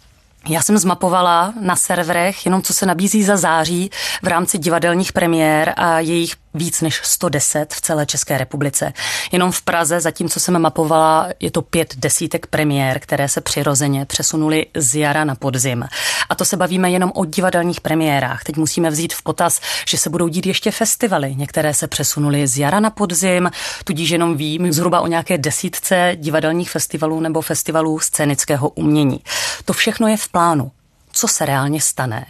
Já 0.49 0.62
jsem 0.62 0.79
zmapovala 0.79 1.55
na 1.61 1.77
serverech 1.77 2.47
jenom, 2.47 2.62
co 2.62 2.73
se 2.73 2.87
nabízí 2.87 3.23
za 3.23 3.37
září 3.37 3.91
v 4.23 4.27
rámci 4.27 4.59
divadelních 4.59 5.12
premiér 5.12 5.75
a 5.77 6.01
jejich 6.01 6.35
víc 6.57 6.81
než 6.81 7.01
110 7.05 7.75
v 7.75 7.81
celé 7.81 8.07
České 8.07 8.38
republice. 8.38 8.92
Jenom 9.33 9.53
v 9.53 9.62
Praze, 9.62 10.01
zatímco 10.01 10.40
jsem 10.40 10.59
mapovala, 10.59 11.29
je 11.40 11.51
to 11.51 11.62
pět 11.62 11.95
desítek 11.97 12.47
premiér, 12.47 12.99
které 12.99 13.29
se 13.29 13.40
přirozeně 13.40 14.05
přesunuly 14.05 14.66
z 14.77 14.95
jara 14.95 15.25
na 15.25 15.35
podzim. 15.35 15.85
A 16.29 16.35
to 16.35 16.45
se 16.45 16.57
bavíme 16.57 16.90
jenom 16.90 17.12
o 17.14 17.25
divadelních 17.25 17.81
premiérách. 17.81 18.45
Teď 18.45 18.57
musíme 18.57 18.90
vzít 18.90 19.14
v 19.14 19.23
potaz, 19.23 19.61
že 19.88 19.99
se 19.99 20.11
budou 20.11 20.29
dít 20.29 20.47
ještě 20.47 20.71
festivaly. 20.71 21.35
Některé 21.35 21.75
se 21.75 21.87
přesunuly 21.87 22.47
z 22.47 22.59
jara 22.59 22.81
na 22.81 22.90
podzim, 22.90 23.51
tudíž 23.85 24.11
jenom 24.11 24.37
vím 24.37 24.73
zhruba 24.73 25.01
o 25.01 25.07
nějaké 25.07 25.38
desítce 25.38 26.12
divadelních 26.14 26.71
festivalů 26.71 27.21
nebo 27.21 27.40
festivalů 27.40 27.99
scénického 27.99 28.69
umění. 28.69 29.21
To 29.64 29.73
všechno 29.73 30.09
je 30.09 30.16
v 30.16 30.29
plánu 30.29 30.71
co 31.17 31.29
se 31.29 31.47
reálně 31.47 31.81
stane, 31.81 32.27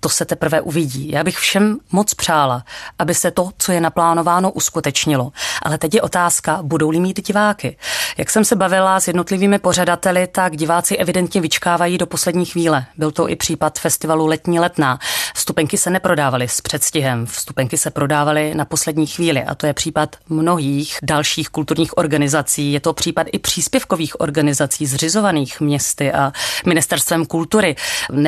to 0.00 0.08
se 0.08 0.24
teprve 0.24 0.60
uvidí. 0.60 1.10
Já 1.10 1.24
bych 1.24 1.38
všem 1.38 1.78
moc 1.92 2.14
přála, 2.14 2.64
aby 2.98 3.14
se 3.14 3.30
to, 3.30 3.50
co 3.58 3.72
je 3.72 3.80
naplánováno, 3.80 4.50
uskutečnilo. 4.50 5.32
Ale 5.62 5.78
teď 5.78 5.94
je 5.94 6.02
otázka, 6.02 6.58
budou-li 6.62 7.00
mít 7.00 7.26
diváky. 7.26 7.76
Jak 8.18 8.30
jsem 8.30 8.44
se 8.44 8.56
bavila 8.56 9.00
s 9.00 9.06
jednotlivými 9.06 9.58
pořadateli, 9.58 10.26
tak 10.26 10.56
diváci 10.56 10.96
evidentně 10.96 11.40
vyčkávají 11.40 11.98
do 11.98 12.06
poslední 12.06 12.44
chvíle. 12.44 12.86
Byl 12.96 13.10
to 13.10 13.28
i 13.28 13.36
případ 13.36 13.78
festivalu 13.78 14.26
Letní 14.26 14.60
letná. 14.60 14.98
Vstupenky 15.34 15.78
se 15.78 15.90
neprodávaly 15.90 16.48
s 16.48 16.60
předstihem, 16.60 17.26
vstupenky 17.26 17.76
se 17.76 17.90
prodávaly 17.90 18.54
na 18.54 18.64
poslední 18.64 19.06
chvíli 19.06 19.42
a 19.42 19.54
to 19.54 19.66
je 19.66 19.72
případ 19.72 20.16
mnohých 20.28 20.98
dalších 21.02 21.48
kulturních 21.48 21.98
organizací. 21.98 22.72
Je 22.72 22.80
to 22.80 22.92
případ 22.92 23.26
i 23.32 23.38
příspěvkových 23.38 24.20
organizací 24.20 24.86
zřizovaných 24.86 25.60
městy 25.60 26.12
a 26.12 26.32
ministerstvem 26.66 27.26
kultury. 27.26 27.76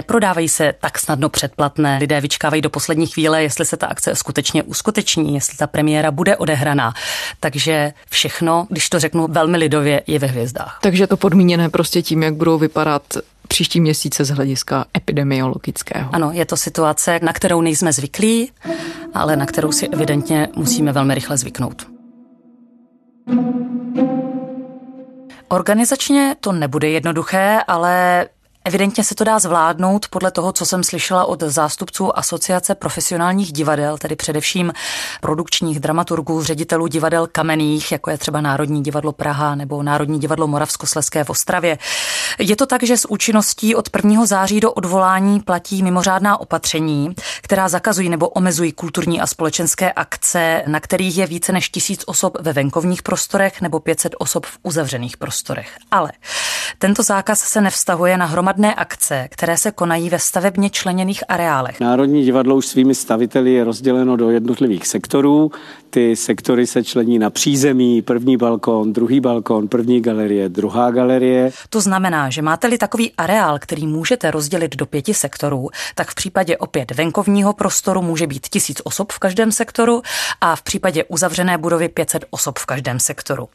Neprodávají 0.01 0.49
se 0.49 0.75
tak 0.81 0.99
snadno 0.99 1.29
předplatné. 1.29 1.99
Lidé 2.01 2.21
vyčkávají 2.21 2.63
do 2.63 2.71
poslední 2.71 3.07
chvíle, 3.07 3.43
jestli 3.43 3.65
se 3.65 3.77
ta 3.77 3.87
akce 3.87 4.15
skutečně 4.15 4.63
uskuteční, 4.63 5.35
jestli 5.35 5.57
ta 5.57 5.67
premiéra 5.67 6.11
bude 6.11 6.37
odehraná. 6.37 6.95
Takže 7.41 7.93
všechno, 8.11 8.67
když 8.71 8.89
to 8.89 9.01
řeknu 9.01 9.27
velmi 9.31 9.59
lidově, 9.59 10.03
je 10.07 10.19
ve 10.19 10.27
hvězdách. 10.27 10.79
Takže 10.83 11.07
to 11.07 11.17
podmíněné 11.17 11.69
prostě 11.69 12.03
tím, 12.03 12.23
jak 12.23 12.35
budou 12.35 12.59
vypadat 12.59 13.03
příští 13.49 13.81
měsíce 13.81 14.25
z 14.25 14.31
hlediska 14.31 14.85
epidemiologického. 14.97 16.11
Ano, 16.15 16.31
je 16.33 16.45
to 16.45 16.57
situace, 16.57 17.21
na 17.23 17.33
kterou 17.33 17.61
nejsme 17.61 17.93
zvyklí, 17.93 18.51
ale 19.15 19.37
na 19.37 19.47
kterou 19.47 19.73
si 19.73 19.89
evidentně 19.89 20.49
musíme 20.57 20.93
velmi 20.93 21.15
rychle 21.15 21.37
zvyknout. 21.37 21.87
Organizačně 25.49 26.37
to 26.41 26.53
nebude 26.53 26.89
jednoduché, 26.89 27.59
ale 27.69 28.27
Evidentně 28.65 29.05
se 29.05 29.15
to 29.15 29.25
dá 29.25 29.39
zvládnout 29.39 30.09
podle 30.09 30.31
toho, 30.31 30.53
co 30.53 30.67
jsem 30.67 30.85
slyšela 30.85 31.25
od 31.25 31.43
zástupců 31.43 32.19
Asociace 32.19 32.75
profesionálních 32.75 33.53
divadel, 33.53 33.99
tedy 33.99 34.17
především 34.17 34.73
produkčních 35.21 35.81
dramaturgů, 35.81 36.43
ředitelů 36.43 36.87
divadel 36.87 37.29
kamenných, 37.33 37.93
jako 37.93 38.11
je 38.11 38.19
třeba 38.19 38.41
Národní 38.41 38.83
divadlo 38.83 39.13
Praha 39.13 39.55
nebo 39.55 39.83
Národní 39.83 40.19
divadlo 40.19 40.47
Moravskoslezské 40.47 41.25
v 41.25 41.31
Ostravě. 41.31 41.79
Je 42.39 42.57
to 42.57 42.67
tak, 42.67 42.83
že 42.83 42.97
s 42.97 43.11
účinností 43.11 43.75
od 43.75 43.89
1. 43.97 44.27
září 44.27 44.61
do 44.61 44.73
odvolání 44.73 45.41
platí 45.41 45.83
mimořádná 45.83 46.41
opatření, 46.41 47.15
která 47.43 47.69
zakazují 47.69 48.09
nebo 48.09 48.29
omezují 48.29 48.73
kulturní 48.73 49.21
a 49.21 49.27
společenské 49.27 49.93
akce, 49.93 50.63
na 50.67 50.81
kterých 50.81 51.19
je 51.19 51.27
více 51.27 51.53
než 51.53 51.69
tisíc 51.69 52.03
osob 52.07 52.37
ve 52.41 52.53
venkovních 52.53 53.03
prostorech 53.03 53.61
nebo 53.61 53.81
500 53.81 54.15
osob 54.19 54.47
v 54.47 54.59
uzavřených 54.63 55.17
prostorech. 55.17 55.77
Ale 55.91 56.13
tento 56.83 57.03
zákaz 57.03 57.41
se 57.41 57.61
nevztahuje 57.61 58.17
na 58.17 58.27
hromadné 58.27 58.75
akce, 58.75 59.29
které 59.31 59.57
se 59.57 59.71
konají 59.71 60.11
ve 60.11 60.19
stavebně 60.19 60.71
členěných 60.71 61.25
areálech. 61.29 61.81
Národní 61.81 62.25
divadlo 62.25 62.57
už 62.57 62.67
svými 62.67 62.95
staviteli 62.95 63.53
je 63.53 63.65
rozděleno 63.65 64.17
do 64.17 64.31
jednotlivých 64.31 64.87
sektorů. 64.87 65.51
Ty 65.91 66.17
sektory 66.17 66.67
se 66.67 66.85
člení 66.85 67.19
na 67.19 67.31
přízemí, 67.31 68.03
první 68.03 68.37
balkon, 68.37 68.93
druhý 68.93 69.21
balkon, 69.21 69.69
první 69.69 70.01
galerie, 70.01 70.49
druhá 70.49 70.91
galerie. 70.91 71.51
To 71.71 71.81
znamená, 71.81 72.31
že 72.31 72.43
máte-li 72.43 72.79
takový 72.79 73.13
areál, 73.17 73.59
který 73.59 73.87
můžete 73.87 74.31
rozdělit 74.31 74.77
do 74.77 74.87
pěti 74.87 75.15
sektorů, 75.15 75.69
tak 75.95 76.11
v 76.11 76.15
případě 76.15 76.57
opět 76.57 76.91
venkovního 76.91 77.53
prostoru 77.53 78.03
může 78.03 78.27
být 78.27 78.49
tisíc 78.49 78.81
osob 78.85 79.13
v 79.13 79.19
každém 79.19 79.53
sektoru 79.53 80.03
a 80.41 80.57
v 80.57 80.63
případě 80.63 81.05
uzavřené 81.05 81.59
budovy 81.59 81.89
500 81.89 82.25
osob 82.31 82.59
v 82.59 82.67
každém 82.67 83.01
sektoru. 83.01 83.49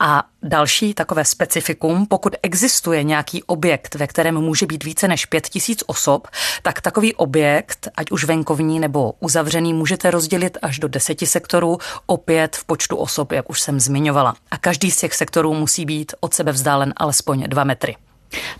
A 0.00 0.22
další 0.46 0.94
takové 0.94 1.24
specifikum, 1.24 2.06
pokud 2.06 2.34
existuje 2.42 3.02
nějaký 3.02 3.42
objekt, 3.42 3.94
ve 3.94 4.06
kterém 4.06 4.34
může 4.34 4.66
být 4.66 4.84
více 4.84 5.08
než 5.08 5.26
5000 5.26 5.82
osob, 5.86 6.28
tak 6.62 6.80
takový 6.80 7.14
objekt, 7.14 7.88
ať 7.96 8.10
už 8.10 8.24
venkovní 8.24 8.80
nebo 8.80 9.12
uzavřený, 9.20 9.72
můžete 9.72 10.10
rozdělit 10.10 10.58
až 10.62 10.78
do 10.78 10.88
deseti 10.88 11.26
sektorů, 11.26 11.78
opět 12.06 12.56
v 12.56 12.64
počtu 12.64 12.96
osob, 12.96 13.32
jak 13.32 13.50
už 13.50 13.60
jsem 13.60 13.80
zmiňovala. 13.80 14.34
A 14.50 14.58
každý 14.58 14.90
z 14.90 15.00
těch 15.00 15.14
sektorů 15.14 15.54
musí 15.54 15.84
být 15.84 16.12
od 16.20 16.34
sebe 16.34 16.52
vzdálen 16.52 16.94
alespoň 16.96 17.44
dva 17.48 17.64
metry. 17.64 17.96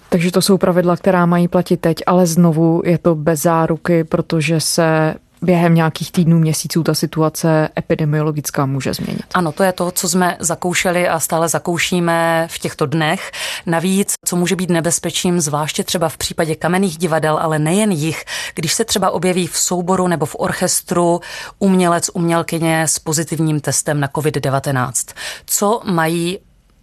Takže 0.09 0.31
to 0.31 0.43
jsou 0.43 0.59
pravidla, 0.59 0.97
která 0.97 1.27
mají 1.27 1.49
platit 1.49 1.81
teď, 1.81 1.97
ale 2.07 2.27
znovu 2.27 2.83
je 2.85 2.99
to 2.99 3.15
bez 3.15 3.43
záruky, 3.43 4.05
protože 4.05 4.61
se 4.61 5.15
během 5.43 5.75
nějakých 5.75 6.13
týdnů, 6.13 6.39
měsíců 6.39 6.83
ta 6.83 6.95
situace 6.95 7.69
epidemiologická 7.79 8.67
může 8.67 8.95
změnit. 8.95 9.25
Ano, 9.35 9.53
to 9.53 9.63
je 9.63 9.73
to, 9.73 9.91
co 9.91 10.09
jsme 10.09 10.37
zakoušeli 10.41 11.09
a 11.09 11.21
stále 11.21 11.49
zakoušíme 11.49 12.49
v 12.51 12.59
těchto 12.59 12.87
dnech. 12.87 13.31
Navíc, 13.67 14.15
co 14.25 14.37
může 14.37 14.57
být 14.57 14.71
nebezpečím, 14.71 15.41
zvláště 15.41 15.85
třeba 15.85 16.09
v 16.09 16.17
případě 16.17 16.55
kamenných 16.55 16.99
divadel, 16.99 17.39
ale 17.43 17.59
nejen 17.59 17.93
jich, 17.93 18.25
když 18.55 18.75
se 18.75 18.85
třeba 18.85 19.11
objeví 19.11 19.47
v 19.47 19.59
souboru 19.59 20.09
nebo 20.09 20.27
v 20.27 20.37
orchestru 20.39 21.21
umělec, 21.59 22.11
umělkyně 22.15 22.83
s 22.83 22.99
pozitivním 22.99 23.61
testem 23.61 24.01
na 24.01 24.09
COVID-19. 24.09 25.15
Co 25.47 25.81
mají 25.85 26.39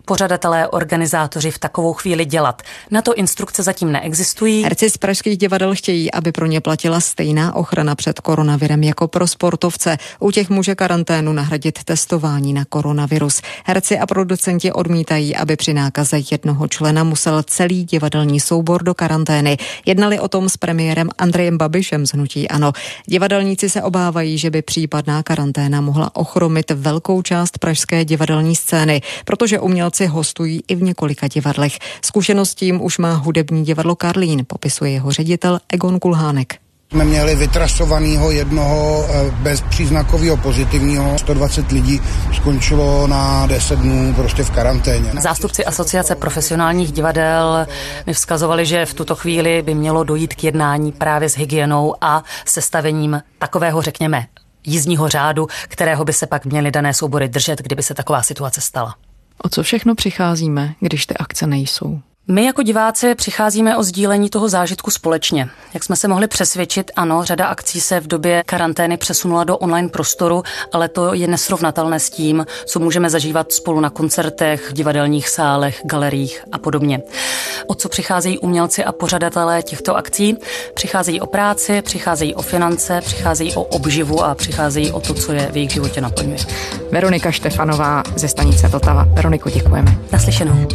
pořadatelé, 0.05 0.67
organizátoři 0.67 1.51
v 1.51 1.59
takovou 1.59 1.93
chvíli 1.93 2.25
dělat. 2.25 2.61
Na 2.91 3.01
to 3.01 3.13
instrukce 3.13 3.63
zatím 3.63 3.91
neexistují. 3.91 4.63
Herci 4.63 4.89
z 4.89 4.97
pražských 4.97 5.37
divadel 5.37 5.75
chtějí, 5.75 6.11
aby 6.11 6.31
pro 6.31 6.45
ně 6.45 6.61
platila 6.61 6.99
stejná 6.99 7.55
ochrana 7.55 7.95
před 7.95 8.19
koronavirem 8.19 8.83
jako 8.83 9.07
pro 9.07 9.27
sportovce. 9.27 9.97
U 10.19 10.31
těch 10.31 10.49
může 10.49 10.75
karanténu 10.75 11.33
nahradit 11.33 11.83
testování 11.83 12.53
na 12.53 12.65
koronavirus. 12.65 13.41
Herci 13.65 13.99
a 13.99 14.05
producenti 14.05 14.71
odmítají, 14.71 15.35
aby 15.35 15.55
při 15.55 15.73
nákaze 15.73 16.17
jednoho 16.31 16.67
člena 16.67 17.03
musel 17.03 17.43
celý 17.43 17.83
divadelní 17.83 18.39
soubor 18.39 18.83
do 18.83 18.93
karantény. 18.93 19.57
Jednali 19.85 20.19
o 20.19 20.27
tom 20.27 20.49
s 20.49 20.57
premiérem 20.57 21.09
Andrejem 21.17 21.57
Babišem 21.57 22.05
z 22.05 22.13
Hnutí 22.13 22.49
Ano. 22.49 22.71
Divadelníci 23.05 23.69
se 23.69 23.81
obávají, 23.81 24.37
že 24.37 24.49
by 24.49 24.61
případná 24.61 25.23
karanténa 25.23 25.81
mohla 25.81 26.15
ochromit 26.15 26.71
velkou 26.71 27.21
část 27.21 27.57
pražské 27.57 28.05
divadelní 28.05 28.55
scény, 28.55 29.01
protože 29.25 29.59
uměl 29.59 29.91
umělci 29.93 30.06
hostují 30.13 30.63
i 30.67 30.75
v 30.75 30.82
několika 30.82 31.27
divadlech. 31.27 31.79
Zkušenost 32.06 32.56
tím 32.56 32.82
už 32.82 32.97
má 32.97 33.13
hudební 33.13 33.65
divadlo 33.65 33.95
Karlín, 33.95 34.45
popisuje 34.47 34.91
jeho 34.91 35.12
ředitel 35.12 35.60
Egon 35.69 35.99
Kulhánek 35.99 36.53
jsme 36.91 37.06
měli 37.06 37.36
vytrasovaného 37.36 38.32
jednoho 38.32 39.06
eh, 39.10 39.32
bezpříznakového 39.32 40.38
pozitivního. 40.38 41.17
120 41.17 41.71
lidí 41.71 42.01
skončilo 42.34 43.08
na 43.08 43.47
10 43.47 43.79
dnů 43.79 44.13
prostě 44.13 44.43
v 44.43 44.51
karanténě. 44.51 45.12
Zástupci 45.21 45.65
asociace 45.65 46.15
profesionálních 46.15 46.91
divadel 46.91 47.65
mi 48.06 48.13
vzkazovali, 48.13 48.65
že 48.65 48.86
v 48.86 48.93
tuto 48.93 49.15
chvíli 49.15 49.62
by 49.62 49.73
mělo 49.73 50.03
dojít 50.03 50.34
k 50.34 50.43
jednání 50.43 50.91
právě 50.91 51.29
s 51.29 51.38
hygienou 51.38 51.95
a 52.01 52.23
sestavením 52.45 53.21
takového, 53.39 53.82
řekněme, 53.82 54.25
jízdního 54.65 55.10
řádu, 55.10 55.47
kterého 55.67 56.06
by 56.06 56.13
se 56.13 56.27
pak 56.27 56.45
měly 56.45 56.71
dané 56.71 56.93
soubory 56.93 57.27
držet, 57.27 57.62
kdyby 57.62 57.84
se 57.84 57.93
taková 57.93 58.21
situace 58.21 58.62
stala. 58.62 58.95
O 59.37 59.49
co 59.49 59.63
všechno 59.63 59.95
přicházíme, 59.95 60.75
když 60.79 61.05
ty 61.05 61.17
akce 61.17 61.47
nejsou? 61.47 62.01
My 62.27 62.45
jako 62.45 62.63
diváci 62.63 63.15
přicházíme 63.15 63.77
o 63.77 63.83
sdílení 63.83 64.29
toho 64.29 64.49
zážitku 64.49 64.91
společně. 64.91 65.49
Jak 65.73 65.83
jsme 65.83 65.95
se 65.95 66.07
mohli 66.07 66.27
přesvědčit, 66.27 66.91
ano, 66.95 67.23
řada 67.23 67.47
akcí 67.47 67.81
se 67.81 67.99
v 67.99 68.07
době 68.07 68.43
karantény 68.45 68.97
přesunula 68.97 69.43
do 69.43 69.57
online 69.57 69.89
prostoru, 69.89 70.43
ale 70.73 70.89
to 70.89 71.13
je 71.13 71.27
nesrovnatelné 71.27 71.99
s 71.99 72.09
tím, 72.09 72.45
co 72.65 72.79
můžeme 72.79 73.09
zažívat 73.09 73.51
spolu 73.51 73.79
na 73.79 73.89
koncertech, 73.89 74.69
v 74.69 74.73
divadelních 74.73 75.29
sálech, 75.29 75.81
galeriích 75.86 76.43
a 76.51 76.57
podobně. 76.57 77.01
O 77.67 77.75
co 77.75 77.89
přicházejí 77.89 78.39
umělci 78.39 78.83
a 78.83 78.91
pořadatelé 78.91 79.63
těchto 79.63 79.95
akcí? 79.95 80.38
Přicházejí 80.73 81.21
o 81.21 81.25
práci, 81.25 81.81
přicházejí 81.81 82.36
o 82.36 82.41
finance, 82.41 83.01
přicházejí 83.01 83.55
o 83.55 83.63
obživu 83.63 84.23
a 84.23 84.36
přicházejí 84.36 84.91
o 84.91 84.99
to, 84.99 85.13
co 85.13 85.33
je 85.33 85.51
v 85.51 85.55
jejich 85.55 85.71
životě 85.71 86.01
naplňuje. 86.01 86.39
Veronika 86.91 87.31
Štefanová 87.31 88.03
ze 88.15 88.27
stanice 88.27 88.67
Vltava. 88.67 89.03
Veroniko, 89.03 89.49
děkujeme. 89.49 89.97
Naslyšenou. 90.12 90.67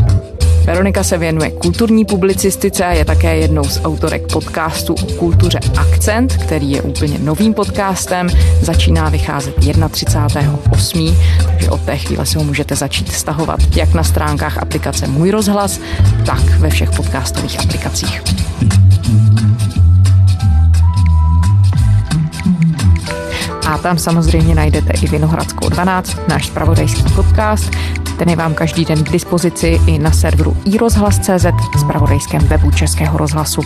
Veronika 0.68 1.04
se 1.04 1.18
věnuje 1.18 1.50
kulturní 1.50 2.04
publicistice 2.04 2.85
a 2.85 2.92
je 2.92 3.04
také 3.04 3.37
jednou 3.37 3.64
z 3.64 3.81
autorek 3.85 4.33
podcastu 4.33 4.94
o 4.94 5.07
kultuře 5.12 5.61
Akcent, 5.78 6.37
který 6.37 6.70
je 6.70 6.83
úplně 6.83 7.18
novým 7.18 7.54
podcastem. 7.54 8.28
Začíná 8.61 9.09
vycházet 9.09 9.59
31.8., 9.59 11.14
takže 11.46 11.70
od 11.70 11.81
té 11.81 11.96
chvíle 11.96 12.26
si 12.26 12.38
ho 12.38 12.44
můžete 12.44 12.76
začít 12.76 13.12
stahovat 13.12 13.76
jak 13.76 13.94
na 13.94 14.04
stránkách 14.04 14.59
aplikace 14.59 15.07
Můj 15.07 15.31
rozhlas, 15.31 15.81
tak 16.26 16.42
ve 16.59 16.70
všech 16.70 16.90
podcastových 16.90 17.61
aplikacích. 17.61 18.22
A 23.68 23.78
tam 23.78 23.98
samozřejmě 23.98 24.54
najdete 24.54 24.92
i 24.92 25.09
Vinohradskou 25.09 25.68
12, 25.68 26.16
náš 26.28 26.46
spravodajský 26.46 27.02
podcast. 27.14 27.70
Ten 28.18 28.28
je 28.28 28.37
vám 28.37 28.54
každý 28.54 28.85
den 28.85 29.04
k 29.04 29.11
dispozici 29.11 29.81
i 29.87 29.98
na 29.98 30.11
serveru 30.11 30.57
iRozhlas.cz, 30.64 31.46
spravodajském 31.81 32.40
webu 32.40 32.70
Českého 32.70 33.18
rozhlasu. 33.18 33.62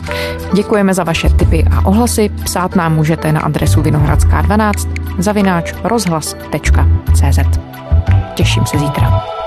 Děkujeme 0.54 0.94
za 0.94 1.04
vaše 1.04 1.28
tipy 1.28 1.64
a 1.70 1.86
ohlasy. 1.86 2.28
Psát 2.44 2.76
nám 2.76 2.94
můžete 2.94 3.32
na 3.32 3.40
adresu 3.40 3.82
vinohradská12 3.82 4.88
zavináč 5.18 5.74
rozhlas.cz. 5.84 7.58
Těším 8.34 8.66
se 8.66 8.78
zítra. 8.78 9.41